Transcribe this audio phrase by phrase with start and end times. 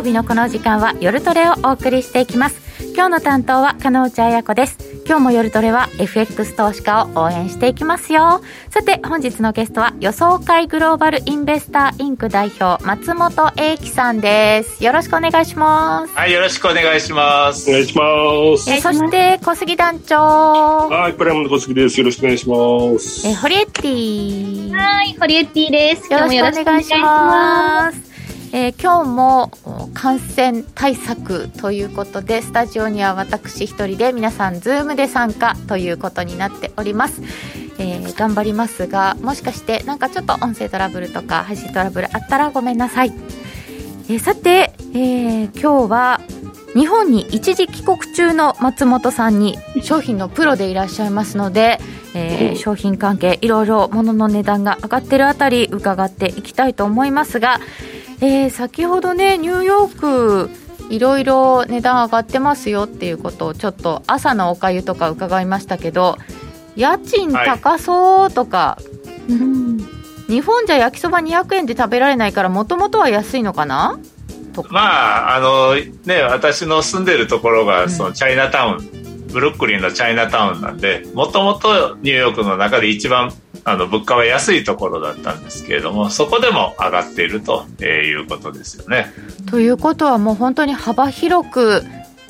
[0.00, 2.58] 曜日のこの時間は夜トレをお送りしていきます。
[2.94, 4.78] 今日の担当は金内彩子です。
[5.06, 8.40] 今日も夜トレは FX 投資家を応援していきますよ。
[8.70, 14.82] さて本日のゲストは予想会グローバルインベスターインク代表松本英樹さんです。
[14.82, 16.14] よろしくお願いします。
[16.14, 17.68] はいよろしくお願いします。
[17.68, 18.02] お願いしま
[18.56, 18.72] す。
[18.72, 20.16] えそして小杉団長。
[20.16, 22.00] はいプライムの小杉です。
[22.00, 23.28] よろしくお願いします。
[23.28, 24.74] えホリエッティ。
[24.74, 26.10] はいホリエッティです。
[26.10, 28.09] よろしくお願いします
[28.52, 29.52] えー、今日も
[29.94, 37.22] 感染対策ということでスタジオには私一人で皆さん Zoom で参加ということになっております、
[37.78, 43.12] えー、頑張りますがもしかしてなんかちょっと音声トラブルとか配信トラブルあったらごめんなさい、
[44.08, 46.20] えー、さて、えー、今日は
[46.74, 51.78] 日本に一時帰国中の松本さんに商品のプロでいらっしゃいますので、
[52.14, 57.60] えー、商品関係いろいろ物の値段が上がってるあたり伺っていきたいと思いますが
[58.22, 60.50] えー、先ほどねニューヨーク
[60.90, 66.18] いろいろ値段上がってますよっていうことをちょっと朝のおかゆとか伺いましたけど
[66.76, 68.78] 家賃高そうとか、
[69.28, 69.38] は
[70.28, 73.98] い、日本じゃ焼きそば200円で食べられないからもともとは安いのかな？
[74.70, 83.32] まああのね私の住んでるところがそのチャイナタウン、うん、ブルックリンのチャイナタウンなんでもともとニューヨークの中で一番
[83.64, 89.12] あの物価は安いところだったんですけれどもそこでも上がっているということですよね。
[89.50, 91.82] ということはもう本当に幅広く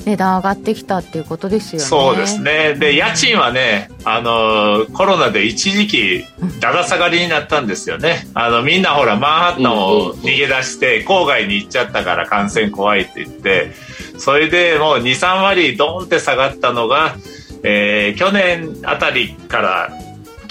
[0.05, 1.87] 値段上がってきたっていうことですよね。
[1.87, 2.75] そうですね。
[2.75, 6.25] で、家賃はね、あの、コロナで一時期、
[6.59, 8.27] だだ下がりになったんですよね。
[8.33, 13.71] あの、みんなほら、マンハッタンを逃げ出して、郊外に行っちゃったから感染怖いって言って、
[14.17, 17.15] それでもう2、3割ドンって下がったのが、
[17.63, 19.91] えー、去年あたりから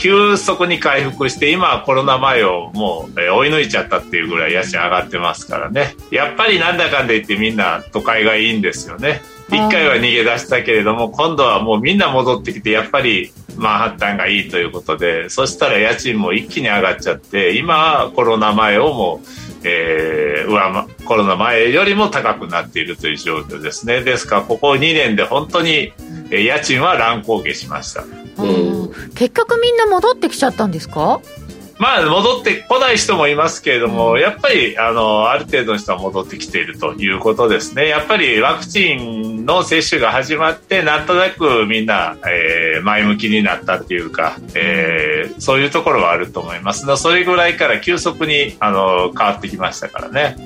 [0.01, 9.21] 急速に回復して今はコロナ前をもう、え追い抜いちゃったっていうぐらい家賃上がってますからねやっぱりなんだかんだ言ってみんな都会がいいんですよね
[9.55, 19.27] 一回は逃げ出したけれども今度はもうみんな戻ってきてやっぱりマンハッタンがいいということでそしたら家賃も一気に上がっちゃって今はコロナ前をもう
[19.63, 24.03] えー、上コロナ前よりも高くなっているという状況ですね。
[24.03, 25.93] ですからここ2年で本当に
[26.31, 28.05] 家賃は乱高下しました、
[28.39, 31.21] うん、結局みんな戻ってきちゃったんですか？
[31.81, 37.89] まあ戻ってこない人もいますけれども、やっぱりあのある程度の人は戻ってきているということですね。
[37.89, 46.85] やっぱりワクチンの接種が始まってなんとなくみんな、えー、前向きになったっていうか、えー、そういうところはあると思います。
[46.99, 50.37] それぐらいから急速にあの変わってきましたからね。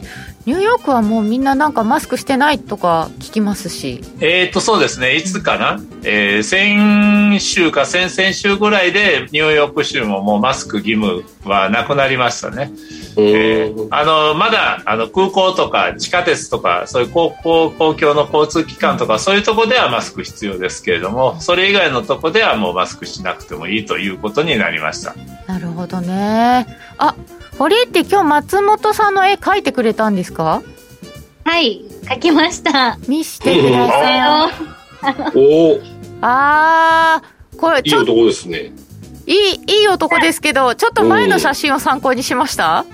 [0.47, 4.03] ニューヨークはもうみんななんかマスクしてないとか聞きますし。
[4.21, 5.17] えっ、と、そうですね。
[5.17, 12.73] いつかな、えー、先週か先々週ぐらいでニューヨーク州ももうマスク義務はなくなりましたね。
[13.17, 25.15] えー、あのまだあの空港とか地下鉄とかそういう公公公共の交通機関とかそういうとこではマスク必要ですけれどもそれ以外のとこではもうマスクしなくてもいいということになりました
[25.47, 26.67] なるほどね
[26.99, 27.15] あ
[27.59, 30.63] 堀江って今日松本さんの絵描いてくれたんですか？
[31.45, 32.99] はい描きました。
[33.09, 35.81] 見してくださいお
[36.21, 38.73] あーこれいい男ですね。
[39.27, 42.85] いいいい男ですけどちょっと前の写真を参考にしました？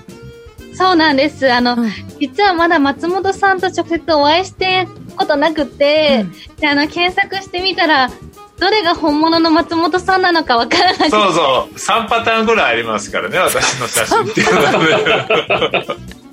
[0.75, 1.53] そうなんです。
[1.53, 1.91] あの、うん、
[2.21, 8.11] 実はまだ松本さんと直接お会いしてことなくて、うん、であの検索してみたら
[8.61, 15.85] どれが本物の松本さんなのかわからないそうそう3パターンぐらいありますからね私の写真っていうのは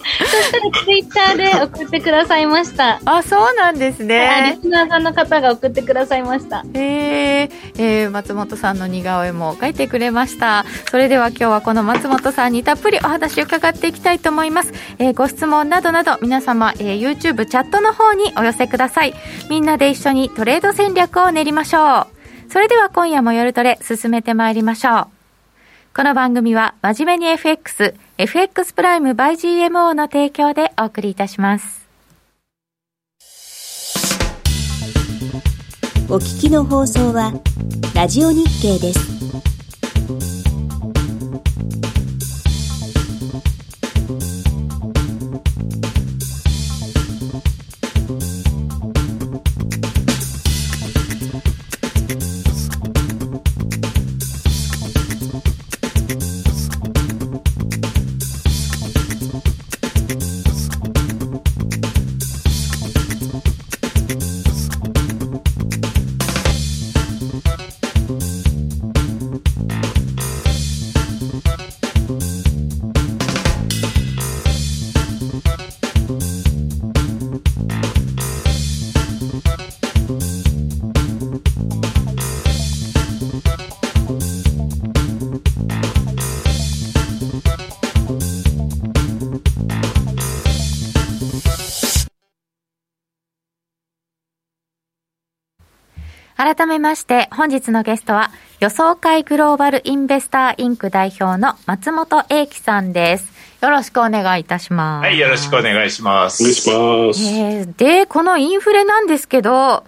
[0.08, 3.00] そしたらツイッターで送ってくださいました。
[3.06, 4.56] あ、そうなんですね。
[4.56, 6.64] リスナーさんの方が送ってくださいました。
[6.74, 10.66] へえー、松本さんの似顔絵も描いてくれました。
[10.90, 14.74] それでは今日はこの松本さんにたっぷりお話を伺っていきたいと思います。
[15.00, 19.14] えー、ご質問などなど皆様、えー、YouTube チャットの方にお寄せください。
[19.50, 22.17] みんなで一緒にトレード戦略を練りましょう。
[22.50, 25.08] それでは今夜も夜トレ進めてまいりましょう。
[25.96, 31.88] この番組は真面目に FX、FX プライム by GMO の提供でお送りいたします。
[36.10, 37.34] お聞きの放送は
[37.94, 40.37] ラジオ日経です。
[96.38, 103.32] 改めまして本日のゲストは予想会グローバルインベスターインク代表の松本英樹さんです
[103.62, 107.24] よろしくお願いいたしますはいよろしくお願いしますお願いします。
[107.24, 109.84] えーでこのインフレなんですけど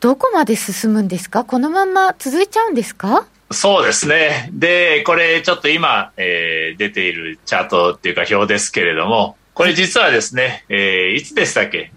[0.00, 1.44] どこまで進むんですか？
[1.44, 3.26] このまま続いちゃうんですか？
[3.52, 4.48] そうですね。
[4.52, 11.92] で、これちょっと今、えー出ているチャートっていうか表ですけれども、これ実はですね、えーいつでしたっけ？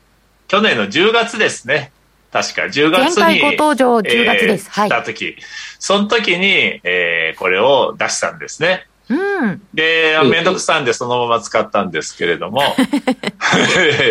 [0.47, 1.91] 去年の10月ですね。
[2.35, 3.23] 確か10月に。
[3.23, 5.37] 前回ご登場10月ですはいした時、
[5.79, 8.87] その時に、えーこれを出したんですね。
[9.07, 12.61] うんで、うんめんどくさんでそのまま使ったんですけれども、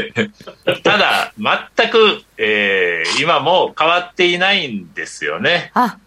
[0.82, 1.34] ただ、
[1.76, 5.70] 全く、えー今も変わっていないんですよね。
[5.74, 5.98] あ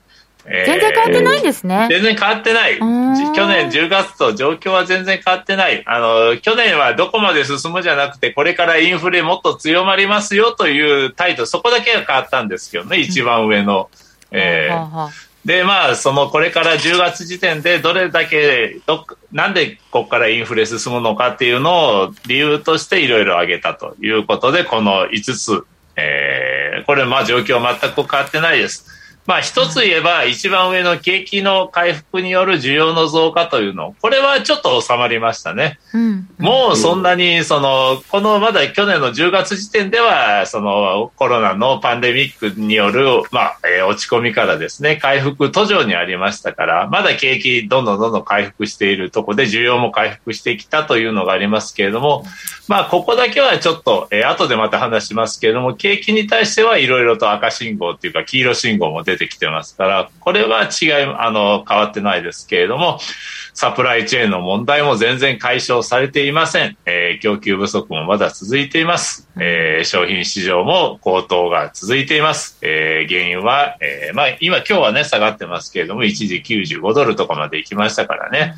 [0.49, 2.75] えー全然変わってないんですね、全然変わってない。
[2.75, 5.83] ん去年10月と状況は全然変わってない。
[5.85, 13.89] あの、去年はどこまで進むじゃなくて、これからインフレもっと強まりますよという態度、そこだけが変わったんですけどね、一番上の。
[14.31, 15.09] えー
[15.45, 25.65] で、まあ、そのこれから10月時点でどれだけどっなんでここからインフレ進むのかっていうのを理由としていろいろ挙げたということで、この5つ、
[25.95, 28.96] えーこれ、まあ状況は全く変わってないです。
[29.27, 35.79] まあ一つ言えば一番上の景気の回復による需要の増加というの、これはちょっと収まりましたね。
[35.93, 52.23] うんもうそんなに、その、このまだ去年の10月時点では、そのコロナのパンデミックによる、まあ、えー落ち込みからですね、回復途上にありましたから、まだ景気どんどんどんどん回復しているところで需要も回復してきたというのがありますけれども、
[52.67, 62.99] まあ、ここだけはちょっと、えー後でまた話しますけれども、景気に対してはいろいろと赤信号っていうか黄色信号も出ててきてますから、これは違い、あの、変わってないですけれども、
[63.59, 66.77] サプライチェーンの問題も全然解消されていません。
[66.85, 69.27] えー供給不足もまだ続いています。
[69.35, 72.59] えー商品市場も高騰が続いています。
[72.61, 78.53] えー原因は、えーまあ、今今日はね、下がってますけれども、一時95ドルとかまで行きましたからね。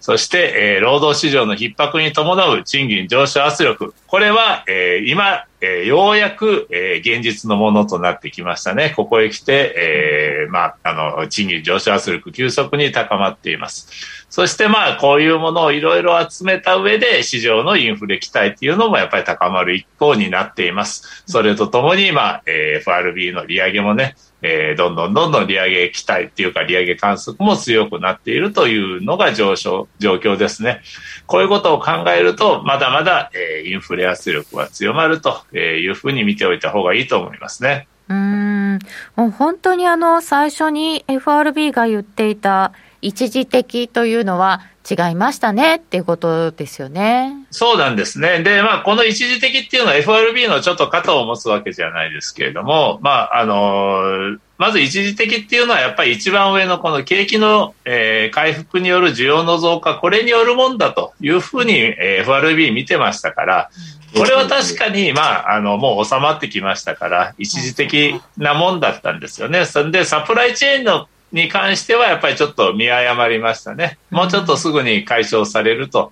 [0.00, 3.92] そして、えー労働市場の逼迫に伴う賃金上昇圧力。
[4.06, 8.94] これは、えー今、えーようやく、えー現実のものとなってきましたね。
[8.96, 14.16] ここへ来て、えーまあ、あの、賃金上昇圧力急速に高まっています。
[14.38, 21.24] そしてまあ、こういうものをいろいろ集めた上で、市場のインフレ期待っていうのもやっぱり高まる一方になっています。
[21.26, 30.82] それとともに、まあ、えー FRB の利上げもね、えーどんどんどんどん利上げ期待っていうか利上げ観測も強くなっているというのが上昇、状況ですね。
[31.26, 37.88] こういうことを考えると、まだまだ、えーインフレ圧力は強まるというふうに見ておいた方がいいと思いますね。
[38.08, 38.78] うん
[39.16, 47.34] もう本当にあの最初に FRB が言っていた一時的というのは違いましたねっていうことですよね。
[47.50, 48.42] そうなんですね。
[48.42, 63.70] で、まあ、この一時的っていうのは FRB のちょっと肩を持つわけじゃないですけれども、まあ、あのまず一時的っていうのはやっぱり一番上のこの景気の、えー回復による需要の増加、これによるもんだというふうに、えー FRB 見てましたから、
[64.16, 69.64] これは確かに、まあ、あの、もう収まってきましたから、一時的なもんだったんですよね。
[69.64, 73.98] それで、サプライチェーンのに関してはやっぱりちょっと見誤りましたね。
[74.10, 76.10] もうちょっとすぐに解消されると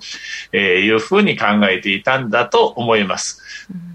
[0.52, 3.42] えーいうふうに考えていたんだと思います。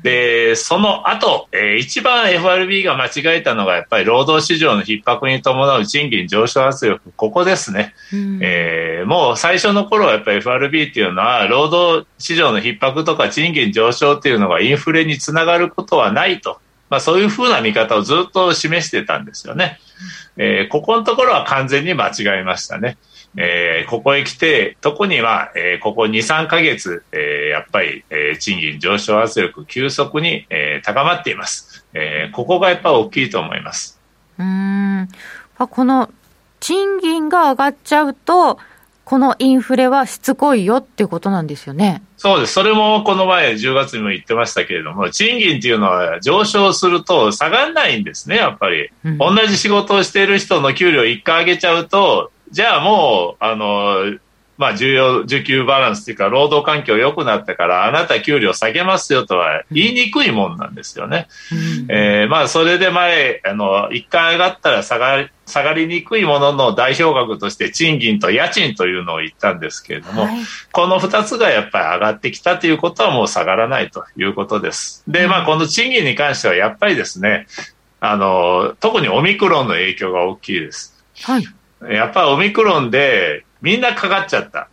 [0.03, 7.93] で、その後、えー一番 FRB が間違えたのがやっぱり労働市場の逼迫に伴う賃金上昇圧力、ここですね。
[8.11, 16.59] うんえーもう最初の頃はやっぱり FRB っていうのは労働市場の逼迫とか賃金上昇っていうのがインフレにつながることはないと。
[16.89, 19.79] まあそういうふうな見方をずっと示してたんですよね。
[20.37, 22.97] えーここのところは完全に間違えましたね。
[23.37, 31.85] えーここへ来て、特には、えーここ2、3ヶ月、えーやっぱり、えー賃金上昇圧力急速に、えー高まっています。
[31.93, 33.99] えーここがやっぱ大きいと思います。
[34.39, 35.07] うん
[35.57, 36.09] この
[36.59, 38.59] 賃金が上がっちゃうと、
[39.03, 42.01] このインフレはしつこいよっていうことなんですよね。
[42.21, 42.53] そうです。
[42.53, 48.91] それもこの前10月にも言ってましたけれども、賃金っていうのは上昇すると下がらないんですね、やっぱり。
[49.03, 54.19] うん同じ仕事をしている人の給料1回上げちゃうと、じゃあもう、あの、
[54.61, 61.27] まあ、重要、需給バランスっていうか、労働環境良くなったから、あなた給料下げますよとは言いにくいもんなんですよね。
[61.51, 70.35] うんえーまあ、それで前、あの、一回上がったら下がり、下がりにくいものの代表格として賃金と家賃というのを言ったんですけれども、はい
[70.71, 75.03] この2つがやっぱり上がってきたということはもう下がらないということです。
[75.07, 77.47] で、まあ、この賃金に関してはやっぱりですね、
[77.99, 81.03] あの、特にオミクロンの影響が大きいです。
[81.23, 81.45] はい。
[81.89, 84.67] やっぱりオミクロンでみんなかかっちゃった。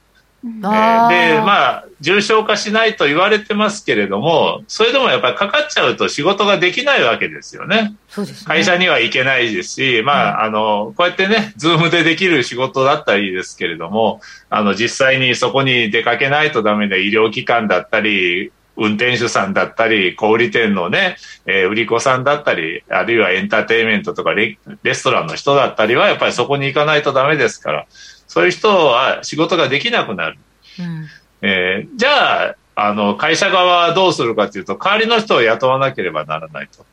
[0.44, 7.96] で、まあ、重症化しないと言われてますけれども、それでもやっぱりかかっちゃうと仕事ができないわけですよね。
[8.08, 21.16] そうです、ね、会社には行けないですし、まあ、あの、こうやってね、 Zoom でできる仕事だったらいいですけれども、あの、実際にそこに出かけないとダメな医療機関だったり、運転手さんだったり、小売店のね、
[21.46, 27.86] えー、売り子さんだったり、あるいはエンターテインメントとかレレストランの人だったりは、やっぱりそこに行かないとダメですから、
[28.28, 30.38] そういう人は仕事ができなくなる。
[30.78, 31.06] うん、
[31.42, 36.86] えー、じゃあ、あの、会社側はどうするかというと、代わりの人を雇わなければならないと。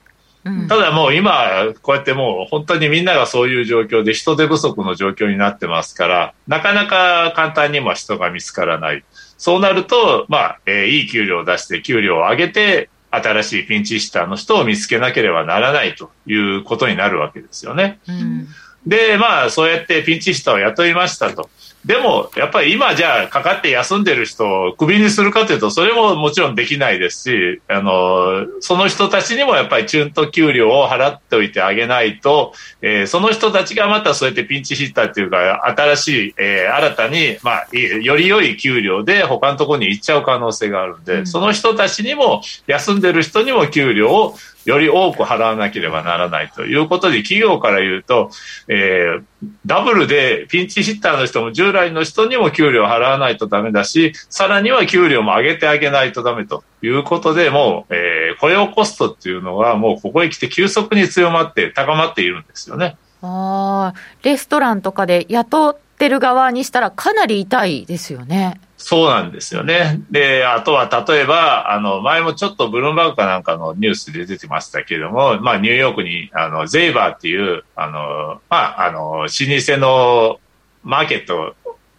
[0.67, 9.03] ただもう今、こうやってもう本当にみんながそういう状況で人手不足の状況になってますから、なかなか簡単にも人が見つからない。
[9.37, 17.99] そうなると、まあ、えー、いい給料を出して給料を上げて、新しいピンチヒッターの人を見つけなければならないということになるわけですよね。
[18.07, 18.47] うん、
[18.85, 21.49] で、まあ、そうやってピンチヒッターを雇いましたと。
[21.85, 44.35] でも、やっぱり今じゃあかかって休んでる人をクビにするかというと、それももちろんできないですし、あの、その人たちにもやっぱりチュンと給料を払っておいてあげないと、えー、その人たちがまたそうやってピンチヒッターっていうか、新しい、えー、新たに、まあ、より良い給料で他のところに行っちゃう可能性があるんで、うん、その人たちにも、休んでる人にも給料を
[44.65, 48.31] より多く払わなければならないということで、企業から言うと、
[48.67, 49.24] えー、
[49.65, 62.98] ダブルでピンチヒッターの人も従来の人にも給料を払わないとダメだし、さらには給料も上げてあげないとダメということで、もう、えー、雇用コストっていうのはもうここへ来て急速に強まって高まっているんですよね。
[63.22, 63.93] あ、
[64.24, 68.60] レストランとかで雇ってる側にしたらかなり痛いですよね。
[68.77, 70.01] そうなんですよね。
[70.12, 80.39] で、あとは例えば、あの、前もちょっとブルームバーグかなんかのニュースで出てましたけれども、まあ、ニューヨークに、あの、ゼイバーっていう、あの、まあ、あの、老舗の
[80.84, 81.55] マーケット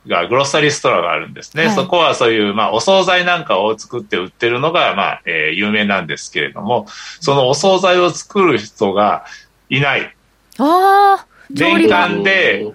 [0.06, 1.66] が、グロッサリーストアがあるんですね。
[1.66, 6.86] はい、そこはそういう、まあ、お惣菜なんかを作って売ってるのが、まあ、えー、有名なんですけれども、
[7.20, 9.24] そのお惣菜を作る人が
[9.70, 10.14] いない。
[10.58, 12.72] ああ、年間で、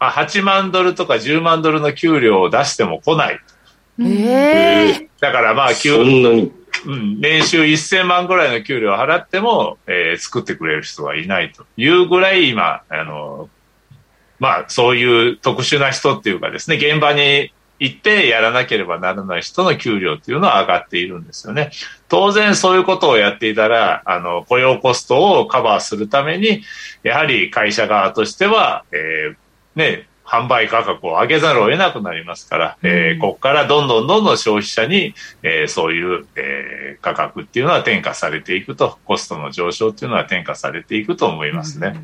[0.00, 3.40] 8万ドルとか10万ドルの給料を出しても来ない。
[4.00, 6.52] えー、だからまあ、そんなに。
[6.86, 13.48] うん、年収1000万ぐらいの給料を払っても、えー、作ってくれる人はいないというぐらい今、あの、
[14.38, 21.70] まあ、そういう特殊な人っていうかですね、現場に行ってやらなければならない人の給料っていうのは上がっているんですよね。
[22.08, 26.62] 当然そういうことをやっていたら、あの、雇用コストをカバーするために、
[27.02, 29.36] やはり会社側としては、えー、
[29.78, 41.98] ね、販売価格を上げざるを得なくなりますから、うん、えー、ここからどんどんどんどん消費者に、えー、そういう、えー、価格っていうのは転嫁されていくと、コストの上昇っていうのは転嫁されていくと思いますね。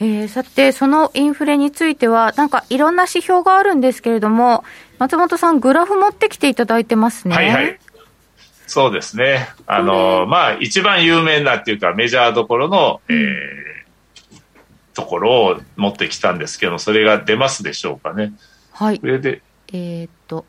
[0.00, 4.62] うん、えー、さて、そのインフレについては、なんかいろんな指標があるんですけれども、
[4.98, 7.34] 松本さん、グラフ持ってきていただいてますね。
[7.34, 7.78] はいはい。
[8.68, 9.48] そうですね。
[9.66, 13.71] あの、まあ、一番有名なっていうか、メジャーどころの、えー、
[14.94, 18.32] ところを持ってきたんですけどそれが出ますでしょうかね。
[18.72, 19.00] はい。
[19.02, 19.42] 上で。
[19.72, 20.44] えっと。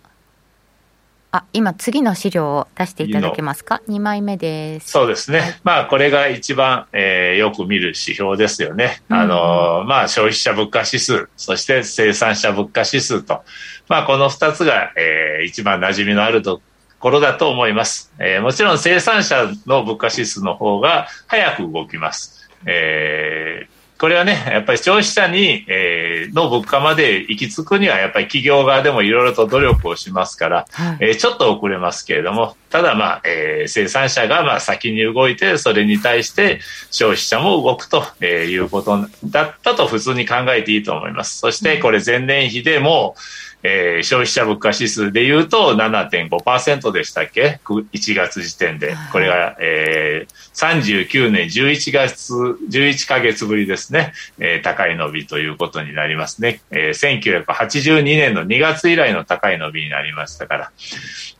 [1.35, 4.91] あ、今次の資料を出していただけますか ?2 枚目です。
[4.91, 5.59] そうですね。
[5.63, 9.01] まあ、これが一番、えー、よく見る指標ですよね。
[9.09, 13.41] うん、あの、まあ、消費者物価指数、そして生産者物価指数と、
[13.87, 16.61] まあ、この2つが、えー、一番馴染みのあると
[16.99, 18.13] ころだと思います。
[18.19, 22.47] えー、もちろん生産者の物価指数の方が早く動きます。
[22.67, 23.72] えー、
[24.03, 36.59] これはね、やっぱり消費者に、えー、の物価まで行き着くには、やっぱり企業側でもいろいろと努力をしますから、はい、えー、ちょっと遅れますけれども、ただまあ、えー、生産者がまあ先に動いて、それに対して
[36.91, 41.39] 消費者も動くということだったと普通に考えていいと思います。
[41.39, 43.15] そしてこれ前年比でも、
[43.63, 48.95] えー、消費者物価指数でいうと7.5%でしたっけ ?1 月時点で。
[49.11, 54.13] これが、えー、39年11月、11ヶ月ぶりですね。
[54.37, 56.61] えー、高い伸びということになりますね。
[56.71, 60.71] えー、1982年の2月以来の高い伸びになりましたから。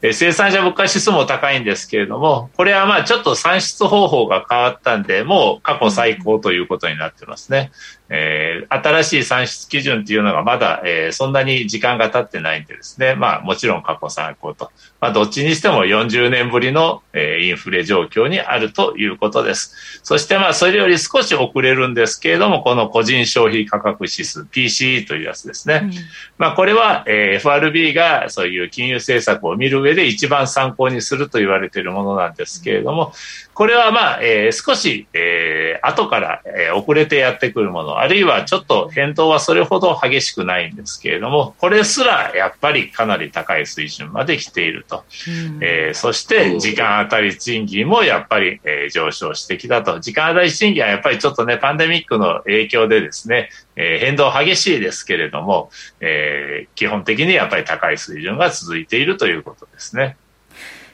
[0.04, 7.72] えー、生産者物価指数も高いんですけれども、これはまあちょっと算出方法が変わったんで、もう過去最高ということになってますね。
[8.10, 20.02] えー、新しい算出基準っていうのがまだ、えー、そんなに時間が経ってないんでですね、まあもちろん過去最高と、まあどっちにしても40年ぶりの、えー、インフレ状況にあるということです。
[20.04, 25.82] そしてまあそれより少し遅れるんですけれども、この個人消費価格指数 PCE というやつですね。
[25.84, 25.92] うん、
[26.38, 33.14] まあこれは、えー、FRB がそういう金融政策を見る上で一番参考にすると言われているものなんですけれども、
[33.54, 45.04] これはまあ、えー、少し、えー、後から、えー、遅れてやってくるもの、あるいはちょっと変動はそれほど激しくないんですけれども、これすらやっぱりかなり高い水準まで来ていると。
[45.28, 50.00] うん、えー、そして、時間当たり賃金もやっぱり、えー、上昇してきたと。
[50.00, 55.70] 時間当たり賃金はやっぱりちょっとね、パンデミックの影響でですね、えー、変動激しいですけれども、
[56.00, 60.18] えー、基本的にやっぱり高い水準が続いているということですね。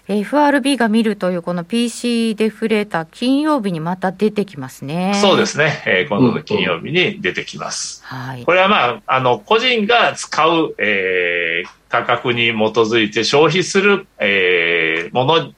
[0.10, 5.14] FRB が見るというこの PC デフレーター、金曜日にまた出てきますね。
[5.22, 5.84] そうですね。
[5.86, 8.04] えー、今度の金曜日に出てきます。
[8.12, 8.44] うん、はい。
[8.44, 15.54] これはまあ、あの、個人が使う、えー、価格に基づいて消費する、えー、もの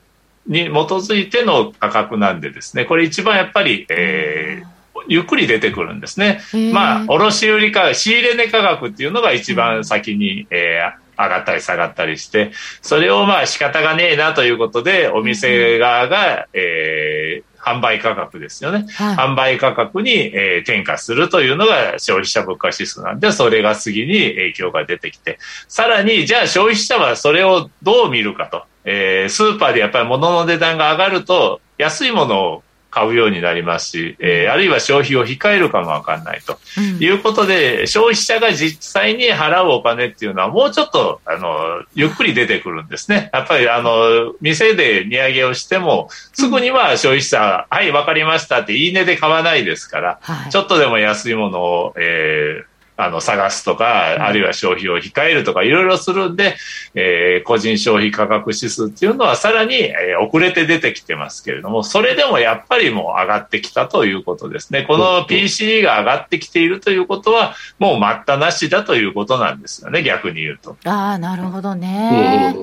[0.48, 4.68] に基づいての価格なんでですね、これ一番やっぱり、えー、
[5.08, 6.42] ゆっくり出てくるんですね。
[6.74, 12.52] まあ、卸売価格、仕入れ値価格っていうのが一番先に、えー、上がったり下がったりして、
[12.82, 18.86] それをまあ仕方がねえなということで、お店側が、えー、販売価格ですよね。
[18.90, 25.38] はい、販売価格に、えー、転嫁するというのが消費者物価指数なんで、それが次に影響が出てきて、
[25.68, 28.66] さらに、じゃあ消費者はそれをどう見るかと。
[28.84, 36.60] えー、スーパーでやっぱり物の値段が上がると、安いものを買うようになりますし、えー、あるいは消費を控えるかもわかんないと、
[37.00, 43.30] いうことで、消費者が実際に払うお金っていうのはもうちょっと、あの、ゆっくり出てくるんですね。
[43.34, 52.71] やっぱり、あの、店で値上げをしても、すぐには消費者、はい、わかりましたっていいねで買わないですから、はい、ちょっとでも安いものを、えー、
[53.04, 56.56] あの探すとか、あるいは消費を控えるとか、いろいろするんで、
[56.94, 64.84] えー、個人消費価格指数っていうのはさらに、えー、遅れて出てきてますけれども、それでもやっぱりもう上がってきたということですね。
[64.84, 70.78] この PCE が上がってきているということは、もう待ったなしだということなんですよね、逆に言うと。
[70.86, 72.56] ああ、なるほどね。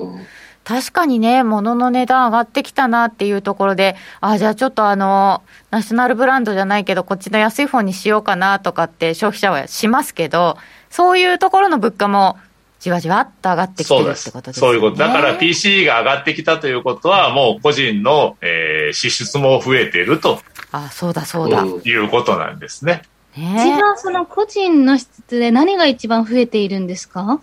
[0.69, 10.57] 確かにね、物の値段上がってきたなっていうところで、あじゃあちょっとあの、ナショナルブランドじゃないけど、こっちの安い方にしようかなとかって消費者はしますけど、
[10.91, 12.37] そういうところの物価も
[12.79, 14.59] じわじわっと上がってきてるってことですね。
[14.59, 14.97] そういうこと。
[14.97, 20.39] だから PC が上がってきたということは、もう個人の、えー、支出も増えていると。
[20.71, 21.65] あ、そうだそうだ。
[21.65, 23.01] いうことなんですね。
[23.35, 27.41] ね一番その個人の支出で何が一番増えているんですか？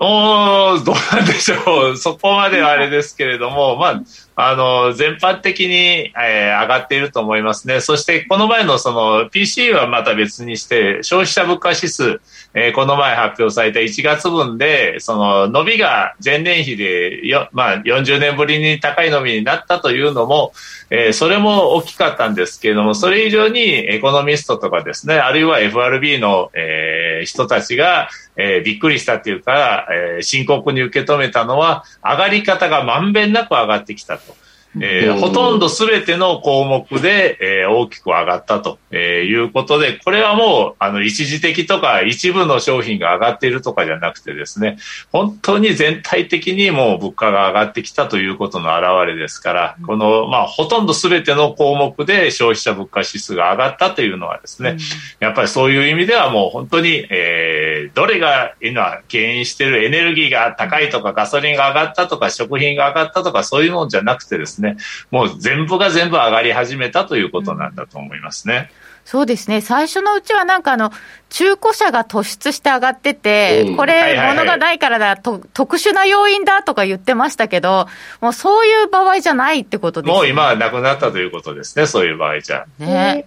[0.00, 4.02] おどうなんでしょう、そこまではあれですけれども、 ま
[4.36, 12.20] あ、あの全般的に、えー、上がっていると思いますね、そしてこの前のその PC はまた別にして、消費者物価指数、
[12.54, 20.52] えー、この前発表された1月分で、その伸びが前年比でよ、まあ、40年ぶりに高い伸びになったというのも、
[20.90, 34.34] えー、それも大きかったんですけれども、それ以上にエコノミストとかですね、あるいは FRB の、えー、人たちが、えー、びっくりしたというか、えー、深刻に受け止めたのは、上がり方がまんべんなく上がってきたと。
[34.76, 44.78] えー、ほとんどすべての項目で、えー、大きく上がったと、えー、いうことで、これはもう、あの、一時的とか一部の商品が上がっているとかじゃなくてですね、
[45.10, 54.76] 本当に全体的にもう物価が上がってきたということの表れですから、この、まあ、ほとんどすべての項目で消費者物価指数が上がったというのはですね、
[55.20, 64.76] やっぱりそういう意味ではもう本当に、えー、どれが今、牽引しているエネルギーが高いとか、ガソリンが上がったとか、食品が上がったとか、そういうもんじゃなくてですね、ね、
[65.10, 68.70] もう全部が全部上がり始めたということなんだと思いますね。
[69.04, 69.62] そうですね。
[69.62, 70.92] 最初のうちはなんかあの、
[71.30, 77.88] 中古車が突出して上がってて、うん、これ、物がないからだ、と、特殊な要因だとか言ってましたけど、
[78.20, 80.14] もうそういう場合じゃないってことですね。
[80.14, 82.66] もう今はなくなったということですね、そういう場合じゃ。
[82.78, 83.24] ね。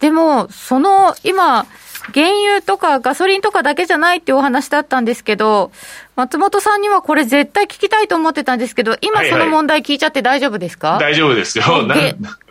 [0.00, 1.66] でも、その、今、
[2.14, 5.72] 原油とかガソリンとかだけじゃないっていうお話だったんですけど、
[6.14, 11.64] 松本さんにはこれ絶対聞きたいと思ってたんですけど、今その問題聞いちゃって大丈夫ですか、はいはい、大丈夫ですよ。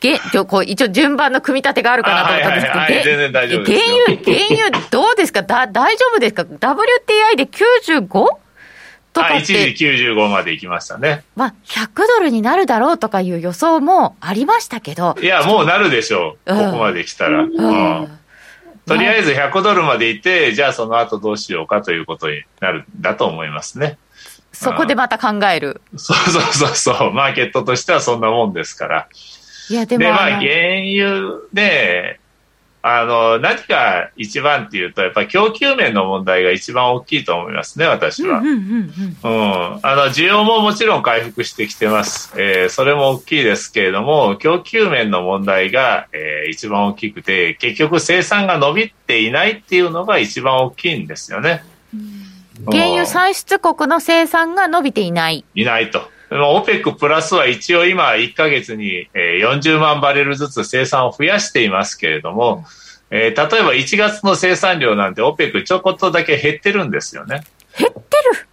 [0.01, 5.43] げげこう一応順番の組み立てがあるかなと思ったんですけど、はいはいはい、全然大丈夫です原油、原油どうですか？
[5.43, 8.07] だ大丈夫ですか ?WTI で 95?
[9.13, 11.23] とか一時95まで行きましたね。
[11.37, 11.87] まあ、100
[12.17, 15.15] ドルになるだろうとかいう予想もありましたけど。
[15.21, 16.53] いや、もうなるでしょう。
[16.53, 17.43] ここまで来たら。
[17.43, 18.19] うん、うん
[18.87, 23.97] とりあえず100ドルまでいて、じゃあその後どうしようかということになるんだと思いますね。
[24.53, 25.81] そこでまた考える。
[25.97, 29.07] そうそうそうそう、マーケットとしてはそんなもんですから。
[29.69, 30.05] いや、でも。
[30.05, 30.43] で、まあ、原
[30.93, 32.19] 油で、
[32.87, 38.41] あの、何が一番っていうと、やっぱり供給面の問題が一番大きいと思いますね、私は。
[38.41, 38.91] うん。
[39.81, 42.31] あの、需要ももちろん回復してきてます。
[42.39, 51.63] えー、それも大きいですけれども、供給面の問題が、えー、一番大きくて、結局生産が伸びていないっていうのが一番大きいんですよね。
[52.71, 55.43] 原油産出国の生産が伸びていない。
[55.55, 56.07] いないと。
[56.31, 62.65] OPEC プラスは一応今1ヶ月に40万バレルずつ生産を増やしていますけれども、
[63.11, 67.43] えー、例えば1月の生産量なんて OPEC ちょこっとだけ減ってるんですよね。
[67.77, 68.47] 減ってる？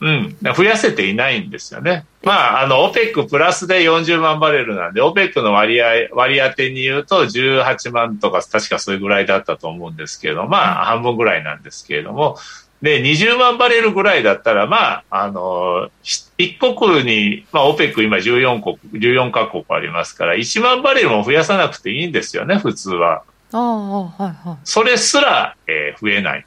[0.00, 2.06] うん、増やせていないんですよね。
[2.22, 12.38] まあ、あの、OPEC プラスで40万バレルなんで、OPEC の割合、割り当てに言うと18万とか、確かそれぐらいだったと思うんですけど、まあ、半分ぐらいなんですけれども、
[12.82, 23.24] で、20万バレルぐらいだったら、まあ、あの、一国に、まあ、OPEC 今14国、14カ国ありますから、1万バレルも増やさなくていいんですよね、普通は。
[23.52, 24.58] ああ、はいはい。
[24.64, 26.44] それすら、えー、増えない。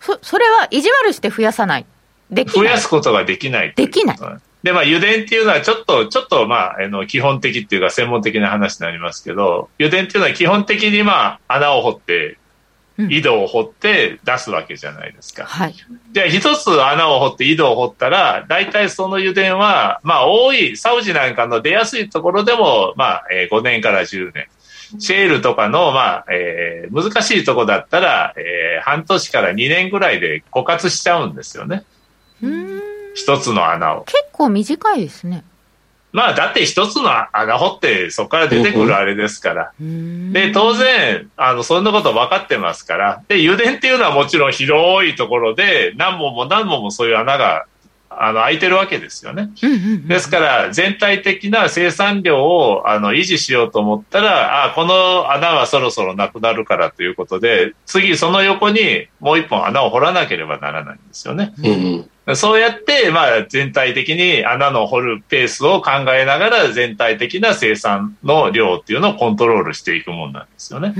[0.00, 1.86] そ、それは意地悪して増やさない。
[2.30, 2.56] できない。
[2.56, 3.74] 増やすことができない。
[3.76, 4.18] できない。
[4.62, 12.38] で、まあ、油田っていうのはちょっと、ちょっと、まあ、あの、基本的っていうか専門的な話になりますけど、油田っていうのは基本的にまあ、穴を掘って、
[12.98, 15.44] 井戸を掘って出すわけじゃないですか。
[15.44, 15.74] はい。
[16.12, 24.46] じゃあ一つ穴を掘って井戸を掘ったら、大体その油田は、まあ多い、サウジなんかの出やすいところでも、まあ、えー、5年から10年。
[24.98, 31.84] シェールとかの、まあ、えー、難しいとこだったら、えー、半年から2年ぐらいで枯渇しちゃうんですよね。
[33.14, 34.04] 一つの穴を。
[34.04, 35.44] 結構短いですね。
[36.16, 39.72] まあ、だって一つの穴掘って、そこから出てくるあれですから。
[39.78, 43.22] で、当然、あの、そんなこと分かってますから。
[43.28, 47.66] で、油田っていうのはもちろん広いところで、何本も何本もそういう穴が
[48.18, 49.50] あの、空いてるわけですよね。
[50.06, 61.52] ですから、全体的な生産量を、あの、維持しようと思ったら、あ、この穴はそろそろなくなるからということで、次その横にもう一本穴を掘らなければならないんですよね。
[62.34, 70.94] そうやって、まあ、全体的に穴の掘るペースを考えながら、全体的な生産の量っていうのをコントロールしていくもんなんですよね。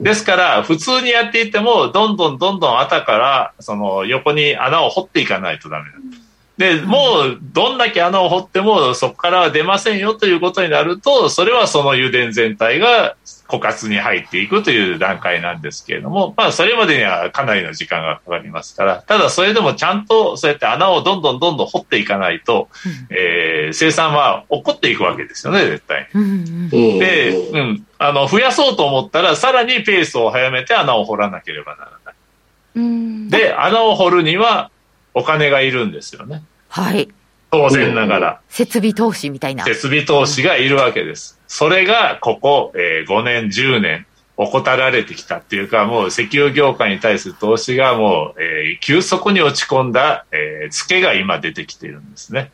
[0.00, 6.29] ですから、普通にやっていても、どんどんどんどん後から、その横に穴を掘っていかないとダメなんです。
[6.60, 13.16] で、もう、どんだけ穴を掘っても、そこからは出ませんよということになると、それはその油田全体が
[13.48, 26.10] 枯渇に入っていくという段階なんですけれども、まあ、それまでにはかなりの時間がかかりますから、ただそれでもちゃんとそうやって穴をどんどんどんどん掘っていかないと、うん、えー、生産は起こっていくわけですよね、絶対。
[26.12, 32.14] うん、で、うん、あの、増やそうと思ったら、さらにペースを早めて穴を掘らなければならない。
[32.76, 34.70] うん、で、穴を掘るには、
[35.14, 36.42] お金がいるんですよね。
[36.68, 37.08] はい。
[37.50, 38.40] 当然ながら。
[38.48, 39.64] 設備投資みたいな。
[39.64, 41.38] 設備投資がいるわけです。
[41.48, 52.52] それが、ここ、えー、5年、10年、怠られてきたっていうか、もう石油業界に対する投資がもう、えー、急速に落ち込んだ、えー、ツケが今出てきているんですね。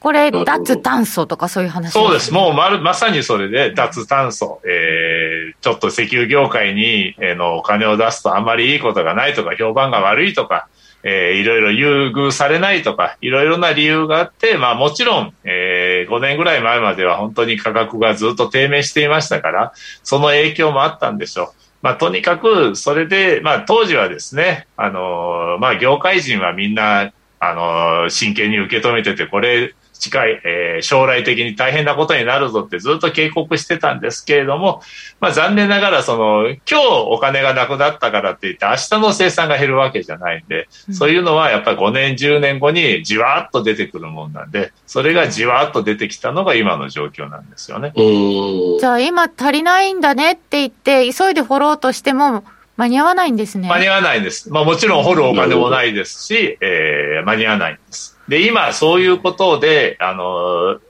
[0.00, 2.32] これ、脱炭素とかそういう話、ね、そうです。
[2.32, 10.68] もうまる、まさにそれで、脱炭素、えー、ちょっと石油業界に、えー、のお金を出すとあまりいいことがないとか、評判が悪いとか、
[11.06, 21.48] えー、いろいろ優遇されないとか、いろいろな理由があって、まあもちろん、えー、5年ぐらい前までは本当に価格がずっと低迷していましたから、その影響もあったんでしょう。
[21.82, 34.82] まあとにかく、それで、まあ当時はですね、あのー、まあ業界人はみんな、あのー、真剣に受け止めてて、これ、近い、えー、将来的に大変なことになるぞってずっと警告してたんですけれども、
[35.20, 36.74] まあ、残念ながらその今日
[37.08, 47.92] お金がなくなったからって言って明日の生産が減るわけじゃないんで、そういうのはやっぱり5年10年後にじわっと出てくるもんなんでそれがじわっと出てきたのが今の状況なんですよね。
[47.94, 52.44] じゃあ今足りないんだねって言って急いで掘ろうとしても
[52.76, 53.68] 間に合わないんですね。
[53.68, 54.50] 間に合わないんです。
[54.50, 58.18] まあもちろん掘るお金もないですし、えー、間に合わないんです。
[58.28, 60.80] で、今、そういうことで、あの、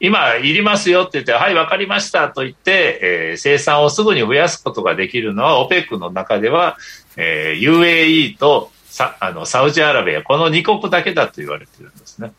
[0.00, 6.76] 今、いりますよって言って、はい、わかりましたと言って、えー、生産をすぐに増やすことができるのは、OPEC の中では、
[7.16, 12.32] えー、UAE とサあのサウジアラビア、この2国だけだと言われてるんですね。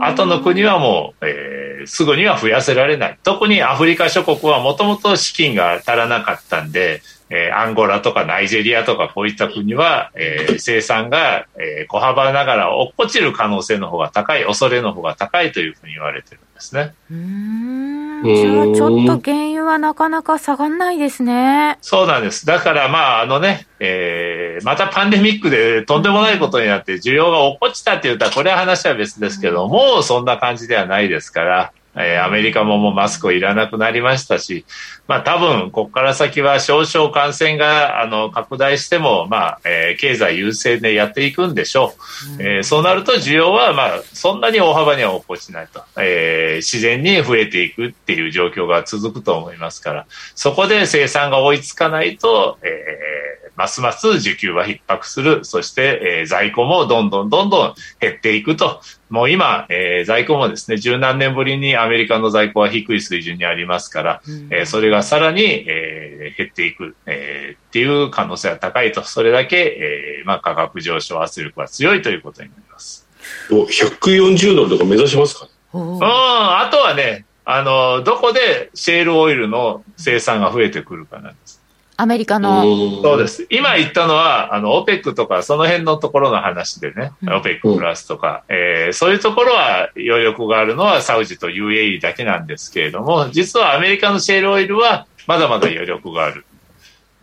[0.00, 3.18] あとの国はもう、えー、すぐには増やせられない。
[3.22, 16.94] 特にアフリカ諸国はもともと資金が足らなかったんで、えー、アンゴラとかナイジェリアとかこういった国は、えー、生産が、えー、小幅ながら落っこちる可能性の方が高い、恐れの方が高いというふうに言われてるんですね。
[17.10, 18.24] うん。
[18.24, 21.78] じゃあちょっと原油はなかなか下がんないですね。
[21.82, 22.46] そうなんです。
[22.46, 34.64] だからまああのね、えー、またパンデミックでとんでもないことになって需要が落っこちたって言ったらこれは話は別ですけど、もうそんな感じではないですから、えー、アメリカももうマスクをいらなくなりましたし、
[35.06, 41.94] まあ多分、ここから先は少々感染があの拡大しても、まあ、えー、経済優先でやっていくんでしょ
[42.38, 42.42] う。
[42.42, 58.80] えー、そうなると需要は、まあ、そんなに大幅には起こしないと、えー、自然に増えていくっていう状況が続くと思いますから、そこで生産が追いつかないと、えー、ますます需給は逼迫する、そして、えー、在庫もどんどんどんどん減っていくと。
[59.10, 73.08] もう今、えー、在庫もですね、十何年ぶりにアメリカの在庫は低い水準にありますから、うん、えー、それがさらに、えー、減っていく、えー、っていう可能性は高いと、それだけ、えーまあ、価格上昇圧力が強いということになります。
[73.50, 75.48] 140ドルとか目指しますか？
[75.74, 81.57] うん、あとはね、あの、どこでシェールオイルの生産が増えてくるかなんです。
[82.00, 82.62] アメリカの。
[83.02, 83.44] そうです。
[83.50, 96.44] 今言ったのは、あの、オペックとか、その辺のところの話でね、オペックプラスとか、えー、そういうところは余力があるのはサウジと UAE だけなんですけれども、実はアメリカのシェールオイルはまだまだ余力がある。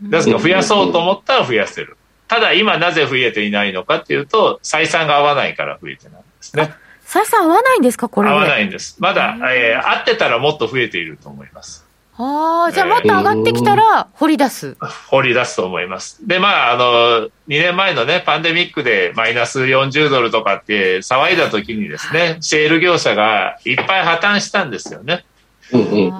[0.02, 1.96] ですから増やそうと思ったら増やせる。
[2.28, 6.76] ただ今なぜ増えていないのかっていうと、採算が合わないから増えてないんですね。
[7.06, 8.30] 採算合わないんですかこれ。
[8.30, 8.98] 合わないんです。
[9.00, 11.85] まだ、えー、合ってたらもっと増えていると思います。
[12.17, 14.78] ああ、じゃあもっと上がってきたら、掘り出す、
[15.10, 16.25] 掘り出すと思います。
[16.25, 25.25] で、まあ、あの、2年前のね、パンデミックでマイナス40ドルとかって騒いだ時にですね、シェール業者がいっぱい破綻したんですよね。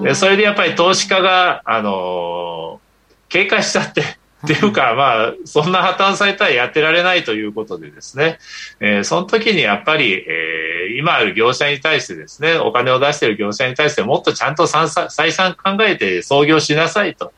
[0.02, 2.80] でそれでやっぱり投資家が、あの
[3.28, 4.02] 警戒しちゃって、
[4.44, 8.38] っていうか、まあ、そんな破綻されたらやってられないということでですね、
[8.80, 14.88] えー、その時にやっぱり、えー、今ある業者に対してですね、お金を出している業者に対してもっとちゃんと再
[15.32, 17.32] 三考えて創業しなさいと、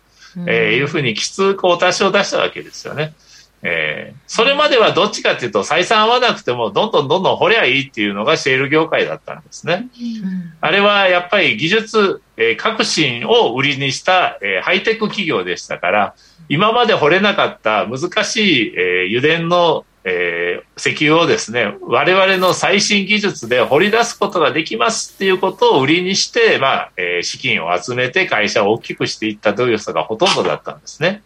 [0.46, 3.14] えー、いうふうにきつくお達しを出したわけですよね。
[3.62, 9.88] えー、それまではどっちかというと採算合わなくてもどんどんどんどん掘りゃいいっていうのがシェール業界だったんですね。
[10.60, 16.14] あれはやっぱり技術、えー、革新を売りにした、えー、ハイテク企業でしたから、
[16.48, 31.22] 今まで掘れなかった難しい、えー、油田の、えー、石油をですね、我々の最新技術で掘り出すことができますっていうことを売りにして、まあ、えー、資金を集めて会社を大きくしていったという人がほとんどだったんですね。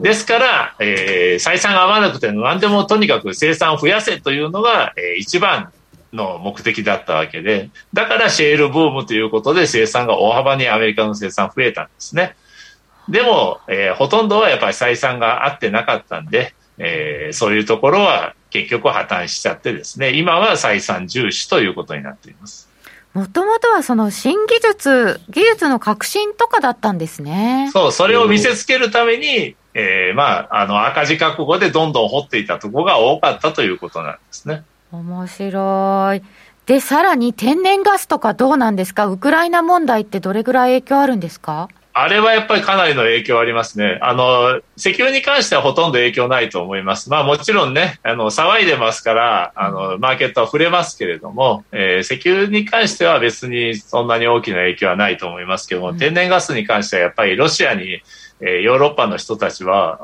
[0.00, 5.72] ですから、えー、採算が合わなくて何でもとにかく生産を増やせというのが、えー、一番
[6.12, 12.34] の目的だったわけで、だからシェールブームということで生産が大幅にアメリカの生産増えたんですね。
[13.08, 22.68] でも、えー、ほとんどはやっぱり採算が合ってなかったんで、えー、そういうところは結局破綻しちゃってですね、今は採算重視ということになっています。
[23.12, 27.68] もともとはその新技術、技術の革新とかだったんですね。
[27.72, 34.62] そう、それを見せつけるために、えー、まあ、あの、赤字覚悟でどんどん掘っていたところが多かったということなんですね。
[34.90, 36.22] 面白い。
[36.66, 39.06] で、さらに天然ガスとかどうなんですか？
[39.06, 41.68] ウクライナ問題ってどれぐらい影響あるんですか？
[42.02, 43.98] あれはやっぱりかなりの影響ありますね。
[44.00, 47.10] あの、石油に関してはほとんど影響ないと思います。
[47.10, 58.02] まあもちろんね、あの、騒いでますから、あの、マーケットは触れますけれども、えー、石油に関しては別にそんなに大きな影響はないと思いますけども、天然ガスに関してはやっぱりロシアに
[58.40, 59.98] えヨーロッパの人たちは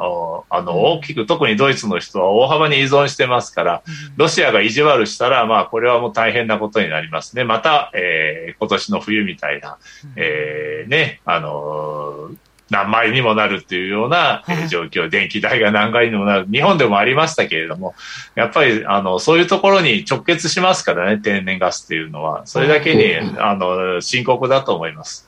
[0.50, 3.82] あの大きく特にドイツの人は大幅に依存してますから
[4.16, 7.44] ロシアが意地悪したら、まあ、これはもう大変なことになりますね。
[7.44, 9.78] また、えー、今年の冬みたいな、
[10.16, 12.30] えー、ねあの
[12.70, 17.94] 何倍にもなるっていうような状況、電気代が何倍にもなる、日本でもありましたけれども、
[18.34, 25.25] やっぱりあのそういうところに直結しますからね、天然ガスっていうのは、それだけにあの深刻だと思います。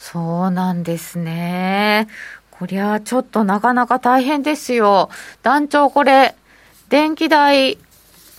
[0.00, 2.08] そうなんですね。
[2.50, 5.10] こりゃちょっとなかなか大変ですよ。
[5.42, 6.34] 団長これ、
[6.88, 7.78] 電気代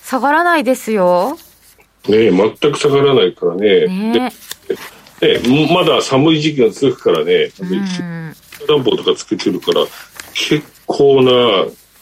[0.04, 1.38] 下がらないですよ。
[2.10, 3.88] ね全く下がらないからね。
[3.88, 4.32] ねね
[5.71, 7.52] まだ寒い時期が続くからね。
[7.60, 8.36] うん、
[8.67, 9.86] 暖房とかつけてるから、
[10.34, 11.32] 結構な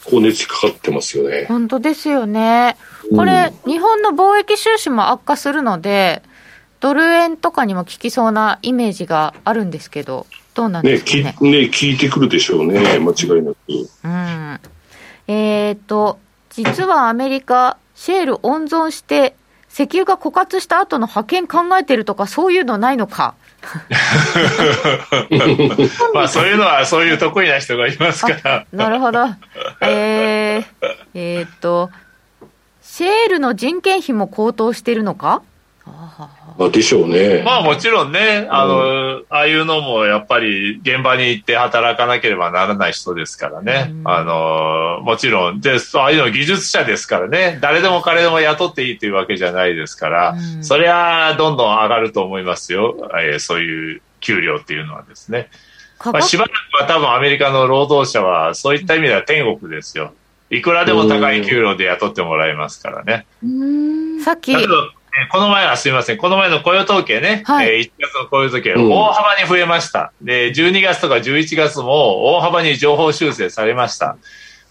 [0.04, 1.44] 高熱かかってますよね。
[1.48, 2.78] 本当ですよね。
[3.14, 6.22] これ、うん、日本の貿易収支も悪化するので、
[6.80, 11.22] ドル円とかにも効きそうなイメージがあるんですけど、どうなんですかね。
[11.22, 11.36] ね、ね
[11.68, 13.56] 聞いてくるでしょうね、間違いなく。
[14.04, 14.60] うん。
[15.28, 19.36] えっ、ー、と、実はアメリカ、シェール温存して、
[19.72, 23.36] 石油が枯渇した後の派遣考えてるとか、そういうのないのか。
[26.14, 29.26] まあそういうのはそういう得意な人がいますからなるほど
[29.82, 30.64] えー、
[31.12, 31.90] えー、っと
[32.80, 35.42] シェールの人件費も高騰しているのか？
[36.58, 37.42] まあ、でしょうね。
[37.44, 43.88] まあもちろんね、あの、うん、ああいうのもやっぱり現場に行って働かなければならない人ですからね。
[43.90, 53.10] うん、あの、もちろん、で、ああいうの技術者ですからね、誰でも彼でも雇っていいというわけじゃないですから、うん、そりゃどんどん上がると思いますよ。
[53.14, 55.48] えー、そういう給料っていうのはですね。
[56.04, 60.14] まあ、しばらくは多分アメリカの労働者はそういった意味では天国ですよ。
[60.48, 63.26] いくらでも高い給料で雇ってもらえますからね。
[64.24, 64.52] さっき。
[65.30, 74.16] この前はすみません、この前の雇用統計ね、はい、えー、1月の雇用統計、大幅に増えました、うん、で、12月とか11月も大幅に情報修正されました。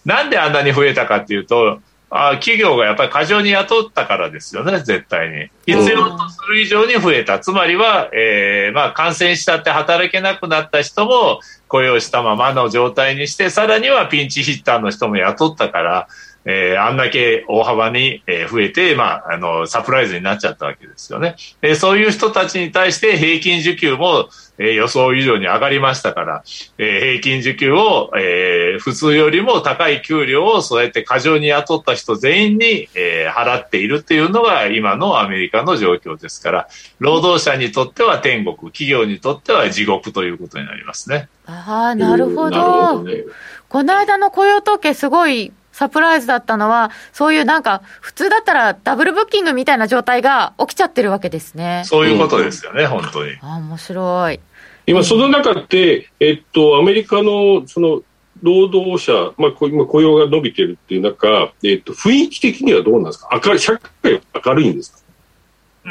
[0.06, 1.80] なんであんなに増えたかっていうと、
[2.12, 5.50] あ企業がやっぱり過剰に雇ったからですよね、絶対に。
[5.68, 7.40] 必要とする以上に増えた。
[7.40, 16.08] つまりは、えー、まあ、感染したって働けなくなった人も雇用したままの状態にして、さらにはピンチヒッターの人も雇ったから、
[16.46, 21.36] えー、あんだけ大幅に増えて、まあ、あの、サプライズになっちゃったわけですよね。
[21.62, 26.44] で、そういう人たちに対して平均受給も、えー、予想以上に上がりましたから、
[26.78, 36.68] えー、平均受給を、えー、普通よりも高い給料をそうやって過剰に雇った人全員に、えー、払っているっていうのが今のアメリカの状況ですから、
[37.00, 41.30] 労働者にとっては天国、企業にとっては地獄ということになりますね。
[41.46, 43.04] ああ、なるほど。
[43.04, 43.24] ね、
[43.70, 51.84] この間の雇用統計すごいサプライズだったのは、そういうなんか、普通だったらダブルブッキングみたいな状態が起きちゃってるわけですね。
[51.86, 53.38] そういうことですよね、うん、本当に。
[53.42, 54.40] あ面白い。
[54.88, 58.02] 今、その中って、えっと、アメリカの、その、
[58.42, 63.30] 労働者、まあ、今雇用が伸びてるっていう中、えっと、雰囲気的にはどうなんですか？
[63.44, 65.00] 明るい、社会明るいんですか？
[65.84, 65.90] う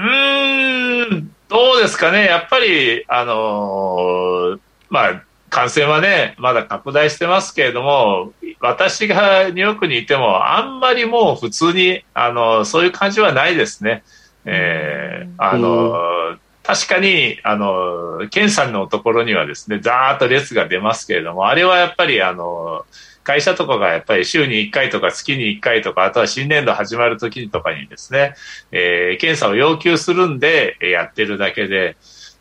[1.14, 2.24] ん、どうですかね。
[2.24, 14.02] やっぱり、あのー、まあ、感染はね、まだ拡大してますけれども、私がニューヨークにいても、あんまりもう普通に、あの、そういう感じはないですね。
[14.44, 22.84] えー、あの、確かに、あの、検査のところにはですね、ざーっと列が出ますけれども、あれはやっぱり、あの、
[23.24, 28.34] 会社とかがやっぱり週に1回とか月に1回とか、あとは新年度始まる時とかにですね、
[28.72, 31.96] えー、検査を要求するんでやってるだけで、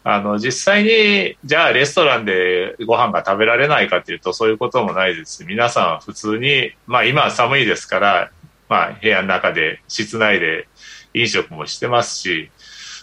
[0.10, 8.32] あの、実際に、じゃあレストランでご飯が食べられないかというと、そういうこともないです皆さん普通に、まあ今は寒いですから、
[8.70, 10.70] まあ部屋の中で、室内で
[11.14, 12.50] 飲食もしてますし、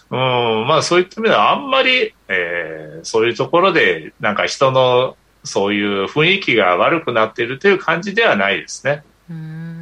[0.09, 0.17] うん、
[0.67, 9.03] まあそういった意味ではあんまり、えー、そういうところで、なんか人のそういう雰囲気が悪くなっているという感じではないですね。
[9.29, 9.74] うん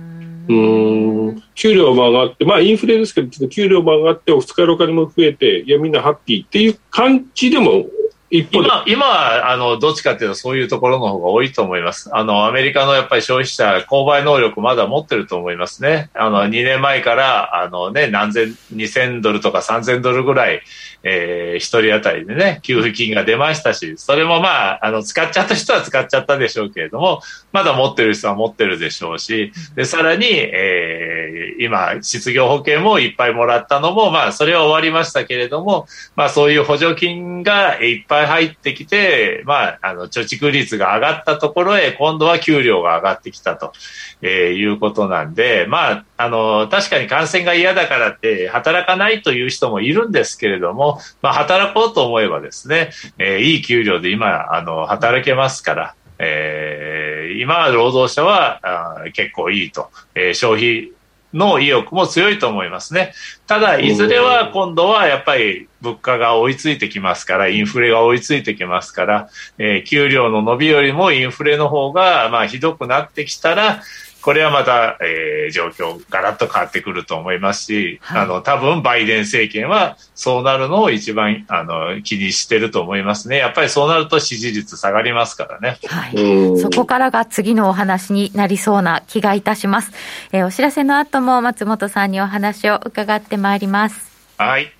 [0.47, 7.85] 給料も上がって、まあインフレですけど、給料も上がって、お二日のお金も増えて、いや、みんなハッピーっていう感じでも
[8.33, 12.09] 今、今は、あの、どっちかっていうとそういうところの方が多いと思います。
[12.15, 16.09] あの、アメリカのやっぱり消費者、購買能力まだ持ってると思いますね。
[16.15, 20.63] あの、2年前から、あのね、何千、2000ドルとか3000ドルぐらい、
[21.03, 43.73] えー、一人当たりでね、給付金が出ましたし、それもまあ、あの、使っちゃった人は使っちゃったでしょうけれども、まだ持ってる人は持ってるでしょうし、で、さらに、えー、今、失業保険もいっぱいもらったのも、まあ、それは終わりましたけれども、まあ、そういう補助金がいっぱい入ってきて、まあ、あの、貯蓄率が上がったところへ、今度は給料が上がってきたと、
[44.21, 60.91] えー、いうことなんで、まあ、あの、確かに感染が嫌だからって働かないという人もいるんですけれども、まあ、働こうと思えばですね、えー、いい給料で今、あの、働けますから、えー、今、労働者はあ結構いいと、えー、消費
[61.33, 63.13] の意欲も強いと思いますね。
[63.47, 73.81] ただ、いずれは今度はやっぱり物価が追いついてきますから、インフレが追いついてきますから、えー、給料の伸びよりもインフレの方が、まあ、ひどくなってきたら、
[74.23, 83.37] これはまた、えー、状況ガラッと変わってくると思いますし、はい、あの、多分バイデン政権はそうなるのを一番、あの、気にしてると思いますね。
[83.37, 85.77] やっぱりそうなると支持率下がりますからね。
[85.87, 86.57] はい。
[86.57, 89.91] そこからが次のお話になりそうな気がいたします。
[90.31, 94.09] えー、お知らせの後も松本さんにお話を伺ってまいります。
[94.37, 94.71] はい。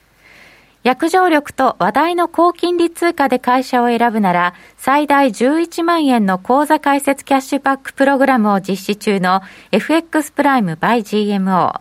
[0.83, 9.41] 約定力と話題の高金利通貨で会社を選ぶなら、最大11万円の口座開設キャッシュバックプログラムを実施中の
[9.71, 11.79] FX プライム by GMO。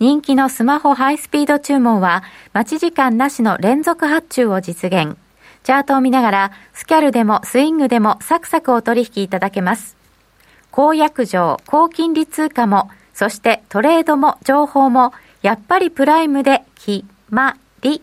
[0.00, 5.16] 人気のスマホハイスピード注文は、待ち時間なしの連続発注を実現。
[5.62, 9.96] チャートを見ながら、スキャルでもスイングでもサクサクお取引いただけます。
[10.72, 18.02] 高約定、高金利通貨も、そしてトレードも情報も、やっぱりプライムで決まり。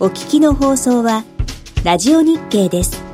[0.00, 1.24] お聞きの放送は、
[1.82, 3.07] ラジオ日経です。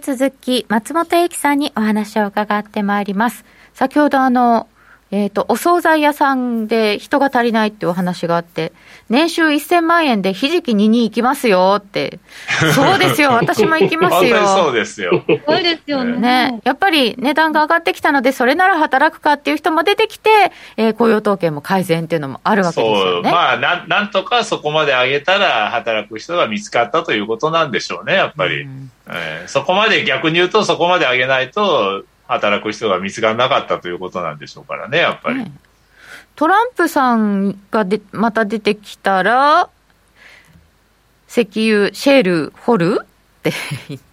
[0.00, 3.44] 続き松本英樹さんにお話を伺ってまいります。
[3.74, 4.66] 先ほどあの、
[5.12, 8.72] えっ、ー、と、お惣菜屋さんで人が足りないっていうお話があって、
[9.08, 12.20] 年収1000万円でひじき2に行きますよって。
[12.74, 14.46] そうですよ、 私も行きますよ。
[14.46, 15.24] そうですよ。
[15.26, 16.50] そうですよね。
[16.50, 16.60] ね。
[16.64, 20.30] やっぱり値段が上がってきたので、それなら働くかっていう人も出てきて、
[20.76, 23.32] えー、雇用統計も改善っていうのもあるわけですよね。
[23.32, 28.62] まあな、なんとかそこまで上げたら働く人が見つかったということなんでしょうね、やっぱり。
[28.62, 35.44] うん、えー、そこまで逆に言うと、そこまで上げないと、働く人が見つからなかったということなんでしょうからね、やっぱり。
[36.36, 39.68] トランプさんがでまた出てきたら、
[41.28, 43.06] 石油、シェール、掘るっ
[43.42, 43.52] て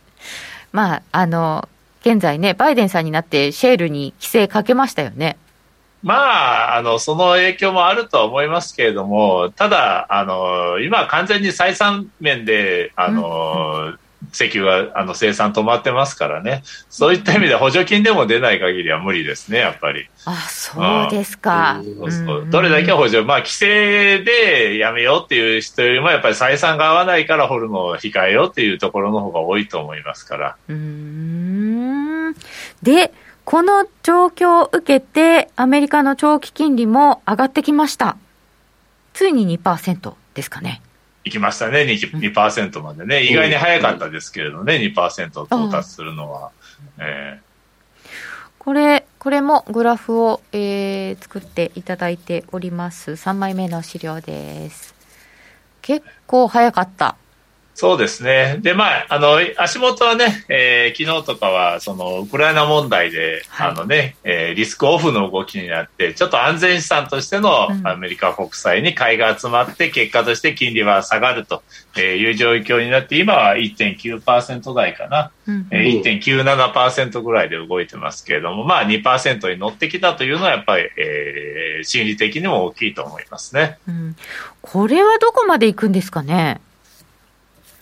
[0.74, 1.70] まあ、あの、
[2.02, 5.38] 現在ね、バイデンさんになってシェールに規制かけましたよね。
[6.02, 14.00] まあ、あの、その影響もあるとは思いますけれども、ただ、あの、今完全に採算面で、あの、うん
[14.46, 20.08] 石油があの生産止まってますからね、そういった意味で補助金でも出ない限りは無理ですね、やっぱり。
[20.26, 21.82] あそうですか。
[21.84, 30.56] そうそうどれだけ補助、まあ、規制でやめようっていう人よりも、やっぱり採算が合わないから掘るのを控えようっていうところの方が多いと思いますから。
[30.70, 32.34] うん
[32.84, 33.14] で、
[33.46, 38.18] この状況を受けて、アメリカの長期金利も上がってきました。
[39.14, 40.82] ついに2%ですかね。
[41.28, 46.52] 行きましたね、2%, 2までね、意外に早かったですけれどね、2%到達するのは。
[47.00, 48.10] えー、
[48.58, 53.12] これ、これもグラフを、えー、作っていただいております。
[53.12, 54.96] 3枚目の資料です。
[55.82, 57.18] 結構早かった。
[57.80, 58.58] そうですね。
[58.64, 71.62] で、まあ、あの、足元はね、えー、昨日とかは、その、ウクライナ問題で、はい、あのね、えー、リスクオフの動きになって、ちょっと安全資産としてのアメリカ国債に買いが集まって、結果として金利は下がると
[72.00, 83.78] いう状況になって、今は1.9%台かな、うん、えー、1.97%ぐらいで動いてますけれども、まあ2%に乗ってきたというのは、やっぱり、えー、心理的にも大きいと思いますね。
[83.88, 84.16] うん、
[84.64, 86.60] これはどこまで行くんですかね？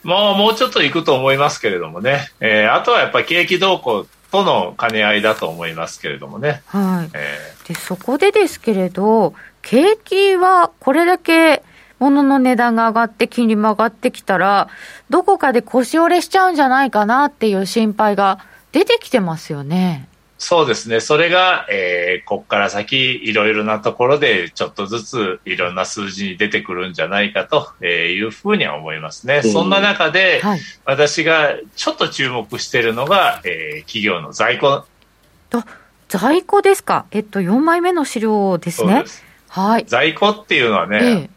[0.05, 2.29] もう、もうちょっと行くと思いますけれどもね。
[2.39, 6.61] えー、あとはやっぱり景気動向との兼ね合いだと思いますけれどもね。
[6.67, 7.09] はい。
[7.13, 9.33] えー、で、そこでですけれど、
[9.63, 11.63] 景気はこれだけ
[11.99, 14.69] 物の値段が上がって金利も上がってきたら、
[15.09, 18.39] どこかで腰折れしちゃうんじゃないかなっていう心配が
[18.71, 20.07] 出てきてますよね。
[20.37, 20.99] そうですね。
[20.99, 29.41] それが、えー、こっから先、いろいろなところで、ちょっとずついろんな数字に出てくるんじゃないかというふうには思いますね。
[29.45, 34.85] うん、そんな中で、はい、私がちょっと注目しているのが、えー、企業の在庫。
[36.09, 37.05] 在庫ですか？
[37.11, 39.03] えっと、4枚目の資料ですね。
[39.05, 39.85] すはい。
[39.87, 41.29] 在庫っていうのはね、ええ、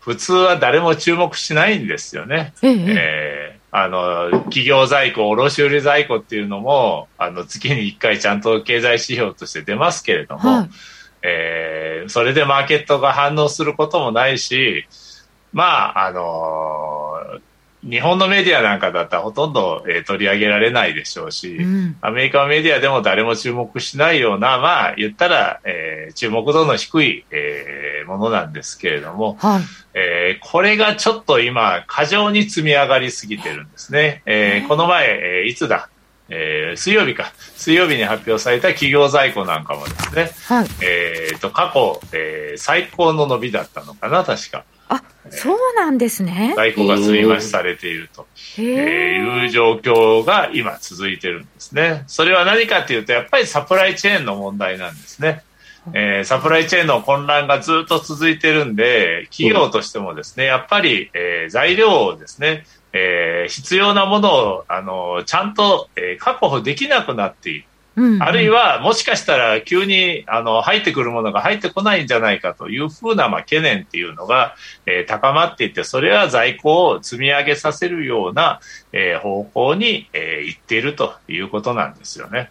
[0.00, 2.54] 普通は誰も注目しないんですよね。
[2.62, 10.70] えええーあの、企業在庫、卸売在庫っていうのも、あの、月に1回ちゃんと経済指標として出ますけれども、はい、
[11.20, 14.86] えー、それでマーケットが反応することもないし、
[15.52, 16.95] まあ、あの
[17.88, 29.62] 日本のメディアなんかだったらほとんど、えー、取り上げられないでしょうし、うん、アメリカのメディアでも誰も注目しないような、まあ、言ったら、えー、注目度の低い、えー、ものなんですけれども、はい、
[29.94, 34.22] えー、これがちょっと今、過剰に積み上がりすぎてるんですね。
[34.26, 35.88] えー、この前、えー、いつだ？
[36.28, 37.32] えー、水曜日か。
[37.54, 44.64] 水曜日に発表された企業在庫なんかもですね、はい、えっ、と、過去、えー、最高の伸びだったのかな、確か。
[44.88, 46.54] あ、そうなんですね。
[46.56, 48.26] 在庫が積み増しされていると、
[48.58, 52.04] えいう状況が今続いてるんですね。
[52.06, 55.42] それは何かというと、やっぱりサプライチェーンの問題なんですね。
[55.92, 67.64] えー、サプライチェーンの混乱がずっと続いてるんで、企業としてもですね、やっぱり、えー、材料をですね、えー、必要なものを、あの、ちゃんと、えー、確保できなくなっている。
[67.96, 78.60] うんうん、あるいは、もしかしたら急にあの入ってくるものが入ってこないんじゃないかというふうな、まあ、懸念っていうのが、えー、高まっていて、それは在庫を積み上げさせるような、
[78.92, 82.50] えー、方向に、えー、行っているということなんですよね。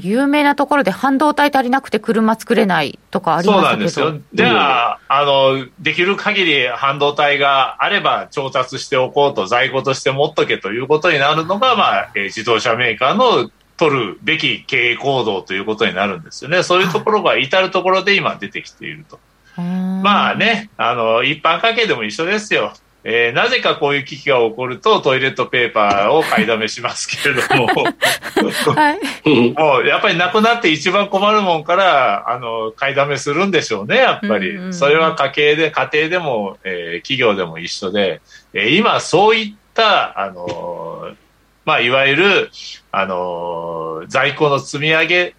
[0.00, 4.14] 有名なところで半導体足りなくて車作れないとかありますそうなんですよ。
[4.32, 13.50] じゃあ、あの、できる限り半導体があれば調達しておこうと、在庫として持っとけということになるのが、まあ、自動車メーカーの
[13.82, 16.62] 取るべき経営行動ということになるんですよね。
[16.62, 19.18] そういうところが至るところで今出てきていると。
[19.56, 22.72] まあね、あの、一般家計でも一緒ですよ。
[23.04, 27.66] えー、なぜかこういう危機が起こるとトイレットペーパーを買いだめしますけれども、
[28.76, 34.50] はい、もうやっぱりなくなって一番困るもんからあの買いだめするんでしょうね、やっぱり。
[34.50, 38.20] うんうん、それは家計で、家庭でも、えー、企業でも一緒で、
[38.54, 41.08] えー、今そういった、あの
[41.64, 42.50] まあ、いわゆる、
[42.90, 45.34] あのー、在庫の積み上げ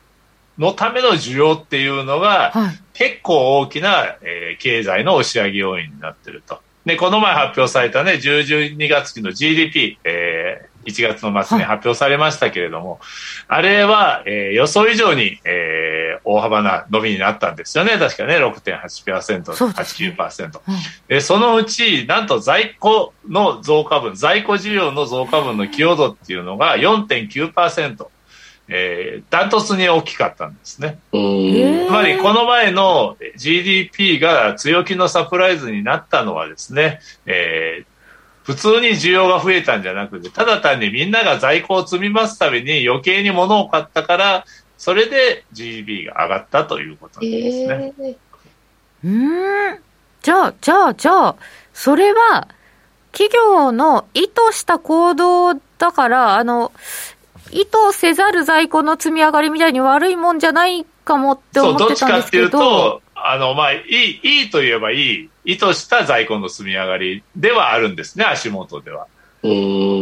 [0.57, 6.61] のための需要っていうのが、はい、結構大きな、えー、経済の押し上げ要因になってると。
[6.86, 12.99] で、この前発表されたね、10、12月期の GDP、えー、1月の末に発表されましたけれども、
[13.47, 17.97] はい、あれは、えー、予想以上に、えー、大幅な伸びになったんですよね。
[17.97, 20.61] 確かね、6.8%、8、9%。
[20.67, 20.75] うん、
[21.07, 28.07] で、そのうち、なんと在庫の増加分、在庫需要の増加分の寄与度っていうのが4.9%。
[28.69, 30.97] えー、ダントツに大きかったんですね。
[31.11, 37.86] つまり、この前の GDP が強気のサプライズになったのはですね、えー、
[38.43, 44.45] 普通に需要が増えたんじゃなくて、ただ単にみんなが在庫を積みますために余計に物を買ったから、
[44.77, 47.93] それで GDP が上がったということですね。
[47.99, 48.15] えー、
[49.05, 49.79] うん。
[50.21, 51.35] じゃあ、じゃあ、じゃあ、
[51.73, 52.47] それは、
[53.13, 56.73] 企業の意図した行動だから、あの、
[57.51, 62.49] 意図せざる在庫の積み上がりみたいに悪いもんじゃないかもって思ってたんですけど。
[62.49, 69.07] そう、どっちかっていうと、あの、まあ、いい、いいといえばいい、意図した在庫の積み上がりではあるんですね、足元では。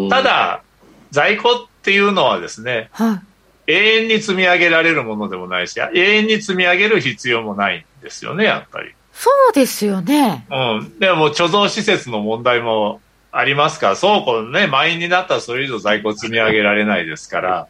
[0.10, 0.64] ただ、
[1.12, 3.22] 在庫っていうのはですね、は
[3.68, 8.92] い、永遠に積み上げられるものでもないし、永遠に積み上げる必要もないんですよね、やっぱり。
[9.14, 10.46] そうですよね。
[10.50, 11.00] うん。
[11.00, 17.68] でも、貯蔵施設の問題もありますから、倉庫ね、満員になったらそれ以上在庫積み上げられないですから、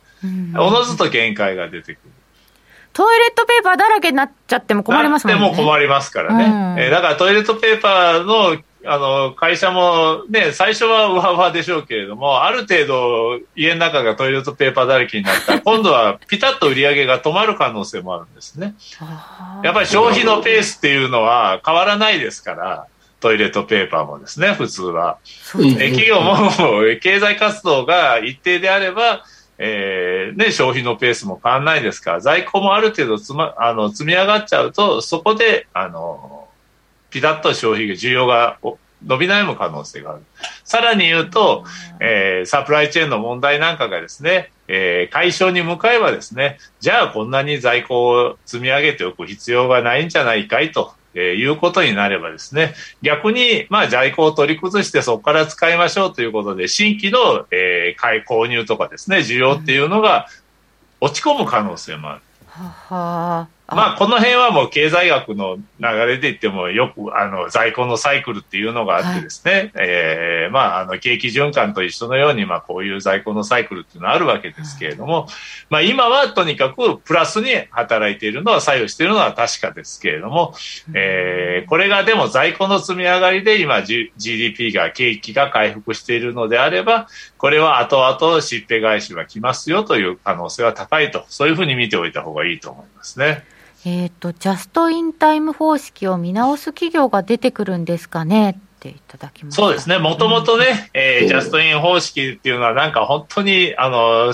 [0.56, 2.12] おのずと限界が出てくる。
[2.94, 5.42] トイレットペーパーだらけになっちゃっても困りますもんね。
[5.42, 6.44] でも困りますからね。
[6.44, 18.74] うん、えー、だからトイレットペーパーのあの、会社もね、最初はウハウハでしょうけれども、ある程度家の中がトイレットペーパーだらけになったら、 今度はピタッと売り上げが止まる可能性もあるんですね。
[19.64, 22.88] やっぱり消費のペースっていうのは変わらないですから、
[23.20, 25.18] トイレットペーパーもですね、普通は。
[25.60, 26.50] え企業も
[27.02, 29.24] 経済活動が一定であれば、
[29.64, 36.48] えーね、消費のペースも変わらないですから、在庫もある程度つ、ま、あの積み上がっちゃうと、そこであの
[37.12, 38.58] ピタッと消費が、需要が
[39.06, 40.24] 伸び悩む可能性がある。
[40.64, 41.64] さらに言うと、
[42.00, 60.28] えー、サプライチェーンの問題なんかがですね、えー、解消に向かえばですね、じゃあこんなに在庫を積み上げておく必要がないんじゃないかいとえー、いうことになればですね、逆に、まあ、在庫を取り崩してそこから使いましょうということで、新規の、えー、買い購入とかですね、需要っていうのが
[61.00, 62.22] 落ち込む可能性もある。
[62.48, 75.28] はまあ、この辺はもう経済学の流れで言ってもよくあの在庫のサイクルっていうのがあってですね、はい、えー、まあ、あの景気循環と一緒のように、まあ、こういう在庫のサイクルっていうのはあるわけですけれども、
[75.70, 80.54] まあ、今はとにかくプラスに働いているのは作用しているのは確かですけれども、
[80.94, 87.08] えー、これがでも在庫の積み上がりで今 GDP が景気が回復しているのであれば
[87.38, 93.44] これは後々しっぺ返しが来ますよという可能性は高いとそういうふうに見ておいた方がいいと思いますね。
[93.84, 98.52] えっ、ー、と、ジャストインタイム方式を見直す企業が出てくるんですかね？
[98.52, 99.98] っていただきますそうですね。
[99.98, 104.34] もともとね、えー、ジャストイン方式っていうのはなんか本当に、あの、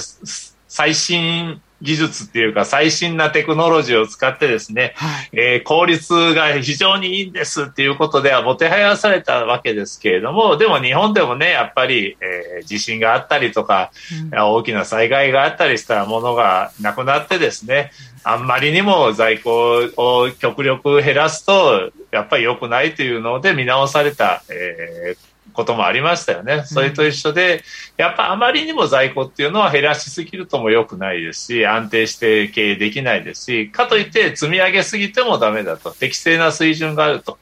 [0.67, 13.91] 最新技術っていうか最新なテクノロジーを使ってですね、はい、えー、効率が非常にいいんですっていうことではもてはやされたわけですけれども、でも日本でもね、やっぱり、えー、地震があったりとか、
[14.31, 17.91] うん、大きな災害があったりしたものがなくなってですね、
[18.23, 26.63] あんまりにも在庫を極力減らすと、やっぱり良くないというので見直された、えー、こともありましたよね。
[26.65, 27.63] それと一緒で、
[27.97, 37.39] やっぱあまりにも在庫っていうのは減らしすぎるとも良くないですし、安定して経営できないですし、かといって積み上げすぎてもダメだと、適正な水準があると。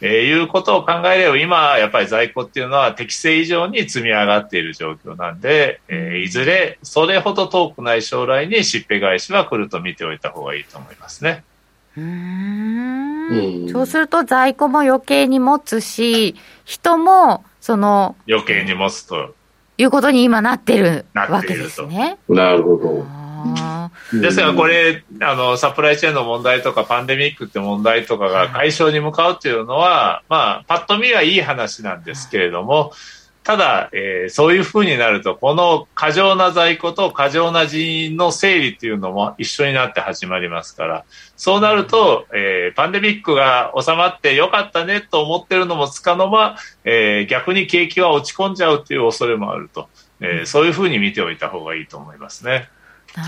[0.00, 11.42] えー、いうことを考えれば、今、やっぱり在庫っていうのは適正以上に積み上がっている状況なんで、えー、いずれ、それほど遠くない将来にしっぺ返しは来ると見ておいた方がいいと思いますね。
[11.96, 19.34] うんそうすると在庫も余計に持つし、人もその余計に持つと
[19.76, 22.16] いうことに今なってるわけですね。
[22.26, 23.04] なるほど。
[24.18, 32.94] ですからこれあのサプライチェーンの問題とかパンデミックって問題とかが解消に向かうっていうのは、まあパッと見はいい話なんですけれども、
[33.48, 49.88] ただ、えー、そういうふうになると、この過剰な在庫と過剰な人員の整理っていうのも一緒になって始まりますから、そうなると、えー、パンデミックが収まってよかったねと思ってるのもつかの間、えー、逆に景気は落ち込んじゃうという恐れもあると、
[50.20, 52.68] えー、そういうふうに見ておいた方がいいと思いますね。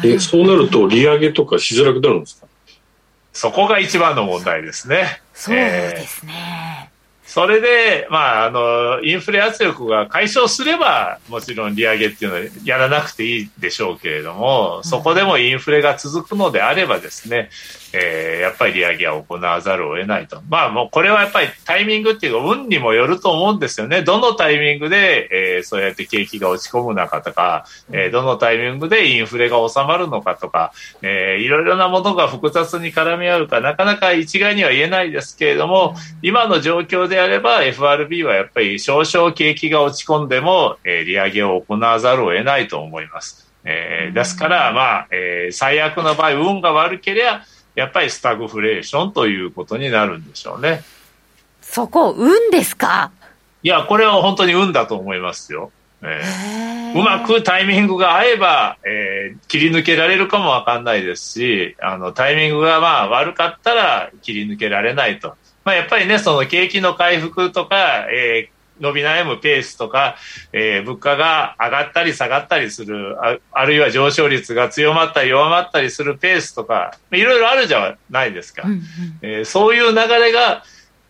[0.05, 2.47] えそうなると、利上げとかしづらくなるんですか？
[3.33, 5.23] そこが一番の問題ですね。
[5.33, 6.70] そうですね。
[7.31, 17.49] それで、まあ、あの、インフレ圧力が解消すれば、もちろん利上げっていうのはやらなくていいでしょうけれども、そこでもインフレが続くのであればですね、
[17.93, 20.43] えー、やっぱり利上げは行わざるを得ないと。
[20.49, 24.03] まあもうこれはやっぱりタイミングっていうか運にもよると思うんですよね。
[24.03, 30.73] どのタイミングで、えー、そうやって景気が落ち込むのかとか、えー、どのタイミングでインフレが収まるのかとか、
[31.03, 43.51] えー、いろいろなものが複雑に絡み合うか、なかなか一概には言えないですけれども、今の状況であれば FRB はやっぱり少々景気が落ち込んでも、えー、利上げを行わざるを得ないと思います。
[43.65, 47.43] えー、ですから、まあ、えー、最悪の場合、運が悪ければ、
[47.81, 50.83] やっぱりスタグフレーションということになるんでしょうね。
[51.63, 53.11] そこ、運ですか？
[53.63, 55.73] いや、これは本当に運だと思いますよ。
[56.03, 65.37] えー、うまくタイミングが合えば、えー、切り抜けられるかもわかんないですし、あの、タイミングがまあ悪かったら切り抜けられないと。
[65.65, 70.17] まあ、やっぱりね、その景気の回復とか、えー、伸び悩むペースとか、
[70.53, 78.63] えー、物価が上がったり下がったりするあ、あるいは上昇率が強まったり弱まったりするペースとか、いろいろあるじゃないですか。
[78.65, 78.81] うんうん、
[79.23, 80.65] えー、そういう流れが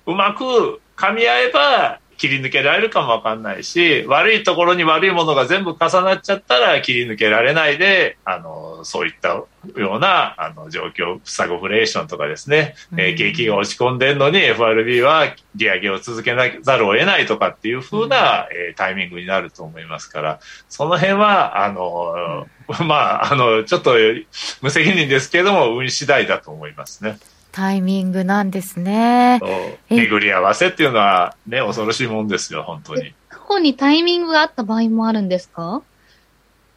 [0.06, 9.48] うまく噛み合えば、切り抜けられるかもわかんないし、悪いところに悪いものが全部重なっちゃったら切り抜けられないで、あの、そういったよ
[9.96, 22.46] うな、あの、状況、スタグフレーションとかですね、えー、景気が落ち込んでるのに FRB は利上げを続けなざるを得ないとかっていうふうな、えー、タイミングになると思いますから、その辺は、あの、
[22.86, 23.94] まあ、あの、ちょっと
[24.60, 27.18] 無責任ですけれども、運次第だと思いますね。
[27.60, 29.38] タイミングなんですね。
[29.90, 33.12] 巡り合わせっていうのはね、恐ろしいもんですよ、本当に。
[33.28, 35.82] 過去にタイミングがあった場合もあるんですか？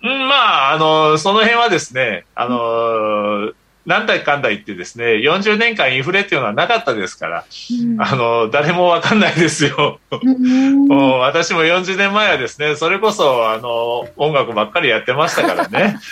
[0.03, 0.35] うん、ま
[0.71, 3.53] あ、あの、その辺はですね、あの、
[3.85, 10.01] なんだかんだ言ってですね、40年間インフレっていうのはなかったですから、うん、あの、誰もわかんないですよ。
[10.11, 15.97] うん、私も40年前はですね、それこそ、あの、音楽ばっかりやってましたからね。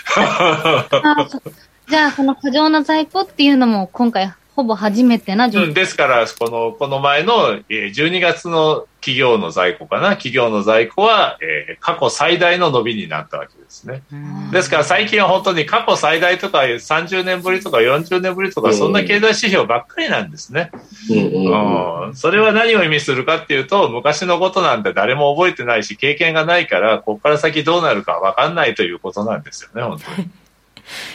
[1.89, 14.03] じゃあ、その過剰な在庫っていうのも今回ほぼ初めてな状況、うん、ですから、この、この前の12月の企業の在庫かな、企業の在庫は、えー、過去最大の伸びになったわけですね。
[14.51, 20.69] ですから最近は本当に過去最大とか30年ぶりとか40年ぶりとか、そんな経済指標ばっかりなんですね。
[21.09, 30.29] うん、それは何を意味するかっていうと、昔のことなんて誰も覚えてないし、経験がないから、ここから先どうなるかわかんないということなんですよね、本当に。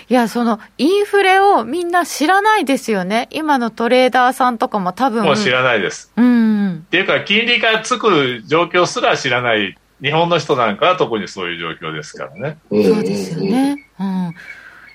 [0.09, 3.29] いや、その、インフレをみんな知らないですよね。
[3.31, 5.25] 今のトレーダーさんとかも多分。
[5.25, 6.13] もう知らないです。
[6.17, 6.85] うん。
[6.87, 12.59] っていうか、金利がつく状況すら知らない日本の人なんかは特にそういう状況ですからね。
[12.71, 13.89] そうですよね。
[13.99, 14.35] うん。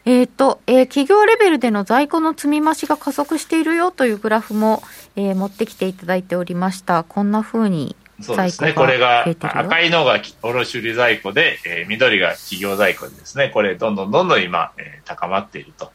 [0.05, 4.81] えっ、ー、と、えー、企業レベルでの在庫の積み増しが加速しているよというグラフも、
[5.15, 7.03] えー、持ってきていただいておりました。
[7.03, 8.73] こんなふうにそうですね。
[8.73, 15.91] これが赤いのが卸売在庫で、えー、緑が企業在庫でですね、これどんどんどんどん今、えー、高まっていると。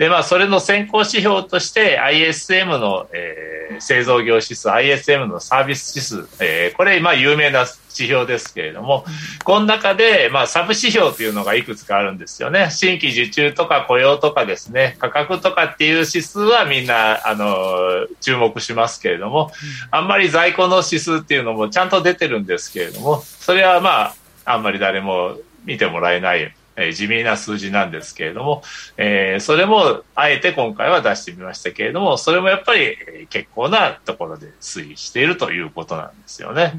[0.00, 9.04] で、まあ、それの先行指標として ISM の、えー、製造業指数、ISM のサービス指数、えー、これ、まあ、有名な指標ですけれども、
[9.44, 12.70] この中で、まあ、サブ指標というのがいくつかあるんですよね。
[12.70, 19.52] 新規受注とか雇用とかですね、価格とかっていう指数はみんな、あの、注目しますけれども、
[19.90, 24.14] あんまり在庫の指数っていうのもちゃんと出てるんですけれども、それはまあ、
[24.46, 25.36] あんまり誰も
[25.66, 28.62] 見てもらえないえ地味な数字なんですけれども、
[28.96, 36.74] え、それもあえて今回は出してみましたけれども、それもやっぱり結構なところで推移しているということなんですよね。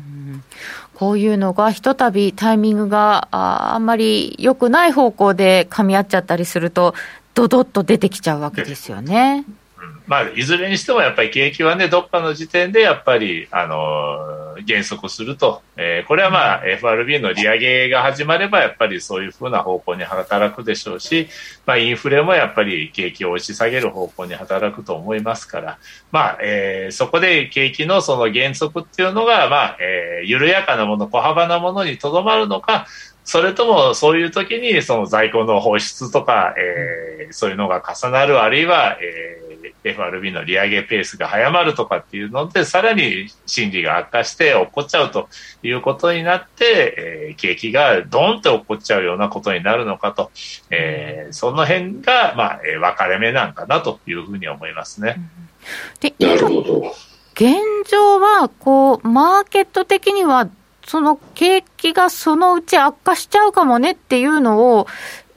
[0.94, 6.94] こういうのがひとたびタイミングがあんまり良くない方向で噛み合っちゃったりすると、
[7.34, 9.46] ドドっと出てきちゃうわけですよね。
[10.12, 15.62] まあ、いずれにしてもやっぱり景気はね、どっかの時点でやっぱり、あの、減速すると。
[15.78, 21.30] えー、これはまあ、FRB の利上げが始まれば、やっぱりそういうふうな方向に働くでしょうし、
[21.66, 25.78] まあ、インフレもやっぱり景気を押し下げる方向に働くと思いますから、
[26.12, 32.86] まあ、えー、そこで景気のその減速っていうのが、まあ、えー、緩やかなもの、小幅なものにとどまるのか、
[33.24, 39.51] それともそういう時にその在庫の放出とか、えー、そういうのが重なる、あるいは、えー
[39.84, 45.28] FRB の利上げペースが早まるとかっていうので、さらに心理が悪化して起こっちゃうと
[45.64, 50.32] いうことになって、えー、景気がドンって起こっちゃうようなことになるのかと、
[50.70, 55.18] えー、その辺が、まあ、えー、分かれ目なんかなというふうに思いますね。
[56.00, 56.96] で、なるほど。
[57.34, 57.56] 現
[57.90, 60.50] 状は、こう、マーケット的には、
[60.86, 64.88] その景気がそのうち悪化しちゃうかもねっていうのを、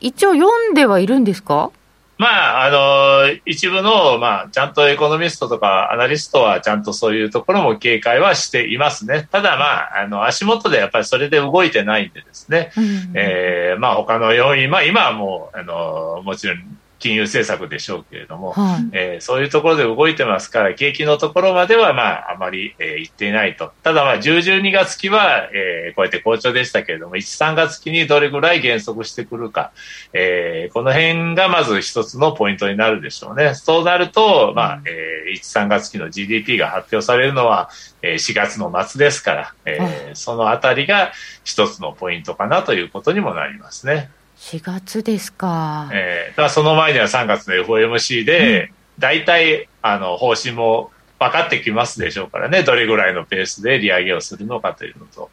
[0.01, 1.71] 一応読んではいるんですか？
[2.17, 9.29] まあ、あの、一部の、まあ、ちゃんとエコノミストとかアナリストはちゃんとそういうところも警戒はしていますね。
[9.33, 16.59] ただ、まあ、あの、足元でやっぱりそれで動いてないんでですね、うん、えー、まあ、他の要因、まあ、今はもう、あの、もちろん
[17.05, 23.73] 金融政策でしょうけれども、はい、えー、そういうところで動いてますから、景気のところまでは、まあ、あまり、えー、行っていないと。
[23.83, 29.73] ただ、まあ、10、12月期は、えー、こうやって好調でしたけれども、1、3月期にどれぐらい減速してくるか、
[30.15, 33.55] えー、この辺がまず一つのポイントになるでしょうね。
[33.55, 37.69] そうなると、まあ、えー、1、3月期の GDP が発表されるのは、
[38.01, 41.13] えー、4月の末ですから、えー、そのあたりが
[41.45, 44.09] 一つのポイントかなということにもなりますね。
[44.37, 45.89] 4月ですか。
[45.93, 55.31] えー、だその前には3月の FOMC で、大体、あの、方針も分かってきますでしょうからね、どれぐらいのペースで利上げをするのかというのと、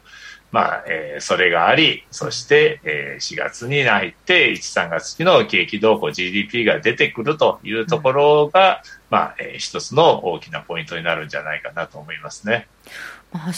[0.50, 12.68] まあ、えー、それがあり、そして、えー、4月に入って、1、3月期の景気動向 GDP が出てくるというところが、うん、まあ、えー、一つの大きなポイントになるんじゃないかなと思いますね。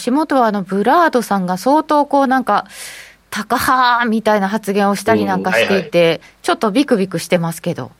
[0.05, 2.65] 橋本はあのブラードさんが相当こうなんか
[3.35, 7.91] 高派みたいな発言をしたりなんかしていて、はいはい、ちょっとビクビクしてますけど。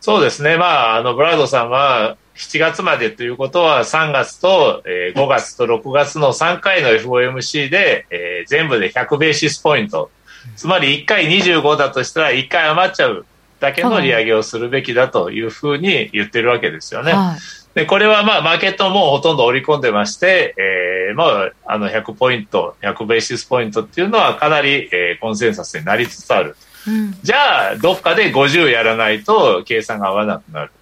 [0.00, 10.10] そうですね、まあ、あのブラードさんは7月までということは3月と、えー、5月と6月の3回の FOMC で、えー、全部で100ベーシスポイント、
[10.56, 13.26] つまり1回25だとしたら1回余っちゃう
[13.58, 17.12] だけの利上げをするべきだというふうに言ってるわけですよね。
[17.12, 26.56] はいで、これはまあ、マーケットもほとんど織り込んでまして、えー、まあ、あの、100ポイント、100ベーシスポイントっていうのはかなり、えー、コンセンサスになりつつある。
[26.88, 30.72] うん、じゃあ、どっかで50やらないと計算が合わなくなる。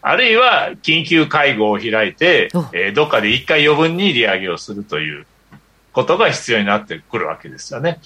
[0.00, 5.26] あるいは、緊急会合を開いて、えー、どっかで1回余分に利上げをするという
[5.92, 8.00] ことが必要になってくるわけですよね。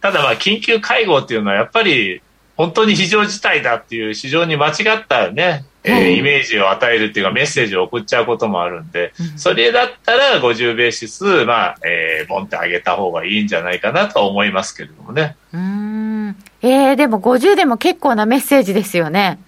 [0.00, 2.22] ただまあ、緊急会合っていうのはやっぱり、
[2.56, 15.36] 本当に非常事態だっていう非常に間違ったね、えー、イメージを与えるっていうかメッセージを送っちゃうこともあるんで、それだったら50ベーシス、まあ、えー、ボンって上げた方がいいんじゃないかなと思いますけれどもね。
[15.52, 16.36] うん。
[16.62, 19.38] えー、でも50でも結構なメッセージですよね。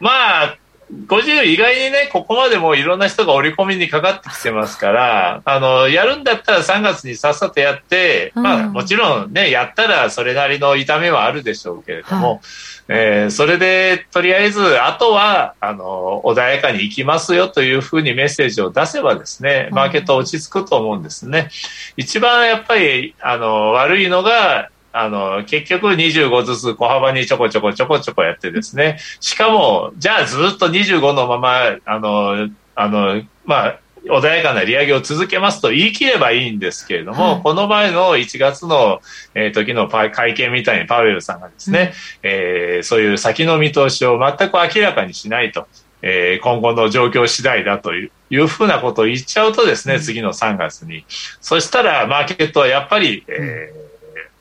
[0.00, 0.10] ま
[0.44, 0.58] あ、
[1.06, 12.40] 50意外にね、ここまでもいろんな人が織り込みにかかってきてますから、あの、やるんだったら3月にさっさとやって、うん、まあもちろんね、やったらそれなりの痛みはあるでしょうけれども、はい、
[12.88, 21.50] えー、それでとりあえず、あとは、あの、穏やかに行きますよというふうにメッセージを出せばですね、マーケット落ち着くと思うんですね。
[21.96, 39.00] 一番やっぱり、あの、悪いのが、あの、結局25ずつ小幅にちょこちょこちょこちょこやってですね、しかも、じゃあずっと25のまま、あの、あの、まあ、穏やかな利上げを続けますと言い切ればいいんですけれども、はい、この前の1月の、
[39.34, 41.92] えー、時の会見みたいにパウエルさんがですね、
[42.22, 45.66] うん、えー、そういう先の見通しを全く明らかにしないと。
[46.06, 51.06] えー、今後の状況次第だといういうふうなことを言っちゃうとですね、次の3月に。
[51.40, 53.93] そしたら、マーケットはやっぱり、えー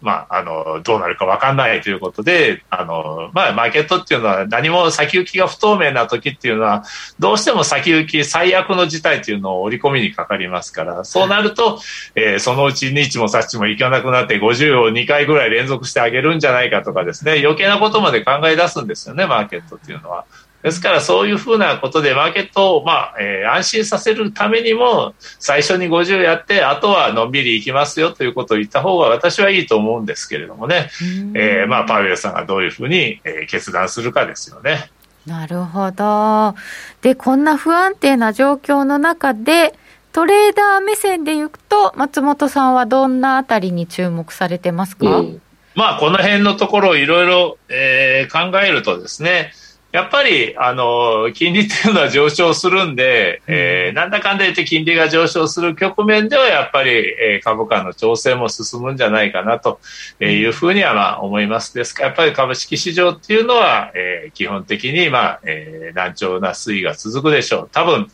[0.03, 6.83] まあ、あの、どうなるか分かんないということで、あの、まあ、マーケットっていうのは何も先行きが不透明な時っていうのは、
[7.19, 11.79] どうしても先行き最悪の事態っていうのを織り込みにかかりますから、そうなると、
[12.15, 20.25] えー、そのうち日もさっちもいかなくなって50を2回ぐらい連続してあげるんじゃないかとかですね、余計なことまで考え出すんですよね、マーケットっていうのは。
[20.63, 30.89] ですからそういうふうなことでマーケットを、まあえー、安心させるためにも最初に50やってあとはのんびりいきますよということを言った方が私はいいと思うんですけれどもね、
[31.35, 34.89] えー、まあ、パウエルさんがどういうふうに、えー、決断するかですよね。
[35.25, 36.55] なるほど。
[37.01, 39.73] で、こんな不安定な状況の中で、
[40.11, 45.41] トレーダー目線でいくと、松本さんはどんなあたりに注目されてますか、うん、
[45.75, 47.57] まあ、この辺のところをいろいろ
[48.31, 49.51] 考えるとですね、
[49.93, 59.79] やっぱり、あの、金利っていうのは上昇するんで、えー、なんだかんだ言って金利が上昇する局面では、やっぱり、えー、株価の調整も進むんじゃないかなと
[60.19, 61.75] いうふうには、まあ、思います。
[61.75, 67.69] ですから、やっぱり株式市場っていうのは、えー、基本的に、まあ、えー、難聴な推移が続くでしょう。
[67.71, 68.07] 多分、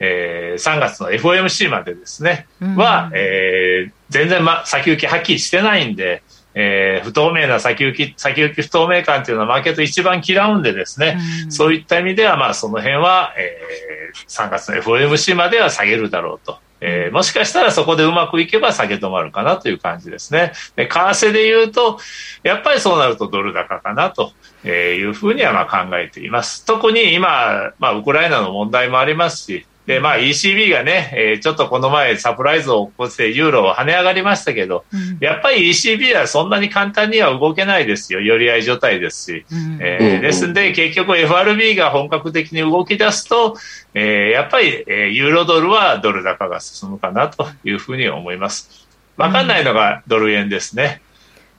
[0.00, 6.22] えー、3月の FOMC までですね、は、えー、全然、ま、先行きはっきりしてないんで、
[6.58, 16.58] えー、不透明な先行き、先行き不透明感というのはマーケット一番嫌うんでですね、うん、そういった意味では、まあ、その辺は、えー、3月の FOMC までは下げるだろうと。
[16.80, 20.52] えー、もしかしたらそこでうまくいけば下げ止まるかなという感じですね。
[20.76, 21.98] で、為替で言うと、
[22.42, 24.32] やっぱりそうなるとドル高かなと
[24.66, 26.64] いうふうにはまあ考えています。
[26.64, 38.20] 特に今、まあ、ウクライナの問題もありますし、で、まあ ECB がね、えー、ちょっとこの前サプライズを起こしてユーロを跳ね上がりましたけど、うん、やっぱり ECB はそんなに簡単には動けないですよ。
[38.20, 39.46] 寄り合い状態ですし。
[39.50, 43.56] うん、えー、ですんで結局 FRB が本格的に動き出すと、
[43.94, 48.86] えー、やっぱり、えー、ユーロドルはドル高が進むかなというふうに思います。
[49.16, 51.00] わかんないのがドル円ですね。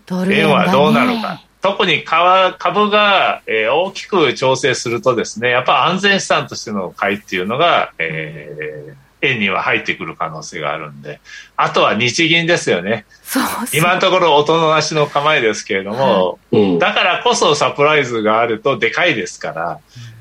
[0.06, 1.47] ドル円、円はどうなるか。
[1.68, 11.20] 特に株が、えー、大きく調整するとですね、やっぱ安全資産としての買いっていうのが、えー、円には入ってくる可能性があるんで、
[11.58, 13.06] あとは日銀ですよね。
[13.22, 13.44] そう
[13.74, 19.80] 今のところ音のなしの構えですけれども、うん、だからこそサプライズがあるとでかいですから、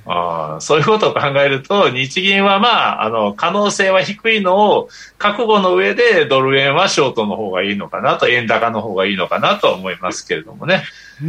[0.08, 4.88] あそういうことを考えると、日銀はまあ、あの、可能性は低いのを
[5.18, 10.84] 覚悟の上でドル円はショートの方がいいのかなと、円高の方がいいのかなと思いますけれどもね。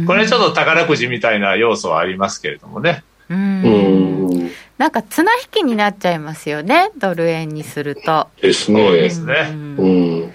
[0.06, 3.02] これちょっと宝くじみたいな要素はありますけれどもね。
[3.28, 4.50] うん。
[4.78, 8.28] なんか綱引きになっちゃいますよね、ドル円にすると。
[8.40, 8.86] ですね。
[8.86, 9.34] そうですね。
[9.52, 10.34] うん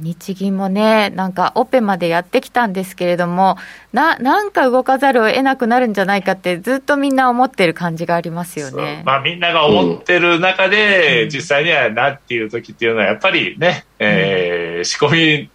[0.00, 3.56] 日銀もね、なんかオペまでやってきたんですけれども、
[3.92, 9.02] ななんか動かざるを得なくなるんじゃないかって、ずっとみんな思ってる感じがありますよね。
[9.04, 15.50] まあ、みんなが思ってる中で、うん、実際にはなっていう時っていうのは、やっぱりね、えー、仕込み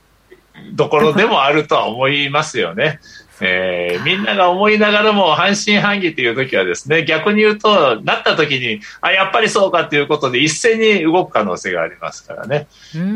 [0.73, 2.99] どころでもあるとは思いますよね。
[3.41, 12.67] えー、みんなが思いながらも半信半疑という時はですね、逆に言うと、なった時に、あ、やっぱりそうかということで一斉に動く可能性がありますからね。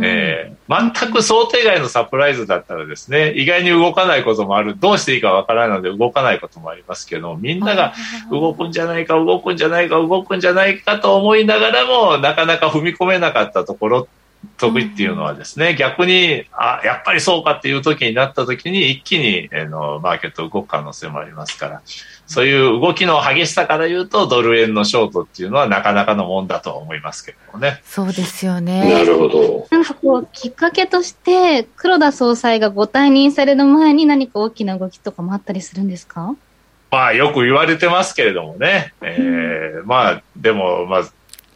[0.02, 7.94] えー、全く想定外のサプライズだったらですね、意外に動かないこともある、どうしていいかわからないので動かないこともありますけど、みんなが
[8.32, 14.08] 動くんじゃないか、動くんじゃないか、動くんじゃないかと思いながらも、なかなか踏み込めなかったところ
[14.58, 21.82] 得意っていうのはですね、逆に、あ、やっぱりそうかっていう時になった時に一気に、あの、マーケット動く可能性もありますから、
[22.26, 27.82] そういう動きの激しさから言うと、ドル円のショートっていうのはなかなかのもんだと思いますけれどもね。
[27.84, 28.94] そうですよね。
[28.94, 29.68] なるほど。
[29.72, 36.36] なんかこう、きっかけとして、黒田総裁がご退任される前に何か大きな動きとかもあったりするんですか？
[36.92, 38.94] まあ、よく言われてますけれどもね。
[39.02, 41.04] えー、まあ、でも、まあ、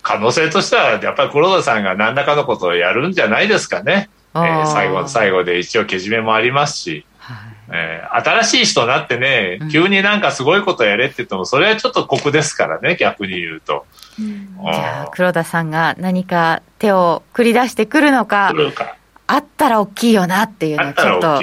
[0.08, 4.10] 可能性としては、やっぱり黒田さんが何らかのことをやるんじゃないですかね。
[4.36, 7.38] えー、最後の最後で一応けじめもありますし、はい、
[7.74, 13.86] えー、新しい人になってね、急になんかすごいことやれって言っても、それはちょっと酷ですからね、逆に言うと。
[14.18, 18.54] うん、じゃあ、黒田さんが何か手を繰り出してくるのか、
[19.28, 21.42] あったら大きいよなっていうのはちょっと。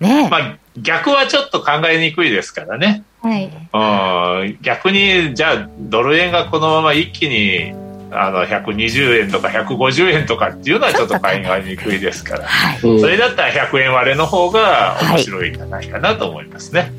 [0.00, 0.28] ね。
[0.28, 3.04] まあ、逆はちょっと考えにくいですからね。
[3.22, 7.72] はい、逆に、じゃあ、ドル円がこのまま一気に
[8.12, 16.80] あの120円とか150円とかっていうのはちょっと考えにくいですから、はい、それだったら100円割れの方が面白いんじゃないかなと思いますね。
[16.80, 16.92] はい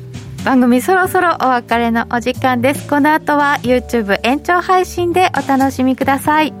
[0.44, 2.86] 番組そろそろお別れのお時間です。
[2.86, 6.52] この後は YouTube 延長配信でお楽しみください。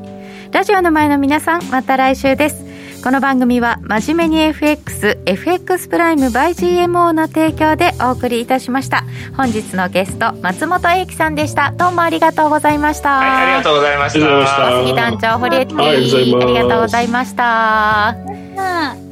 [0.54, 2.73] ラジオの前の皆さんまた来週です
[3.04, 9.04] この番組は真面目に FX、FX プライム by GMO の提供でお送りいたしました。
[9.36, 11.72] 本日のゲスト、松本英樹さんでした。
[11.72, 13.18] どうもありがとうございました。
[13.18, 14.70] はい、ありがとうございました。
[14.70, 19.03] 小杉団長、堀江 T、ありがとうございました。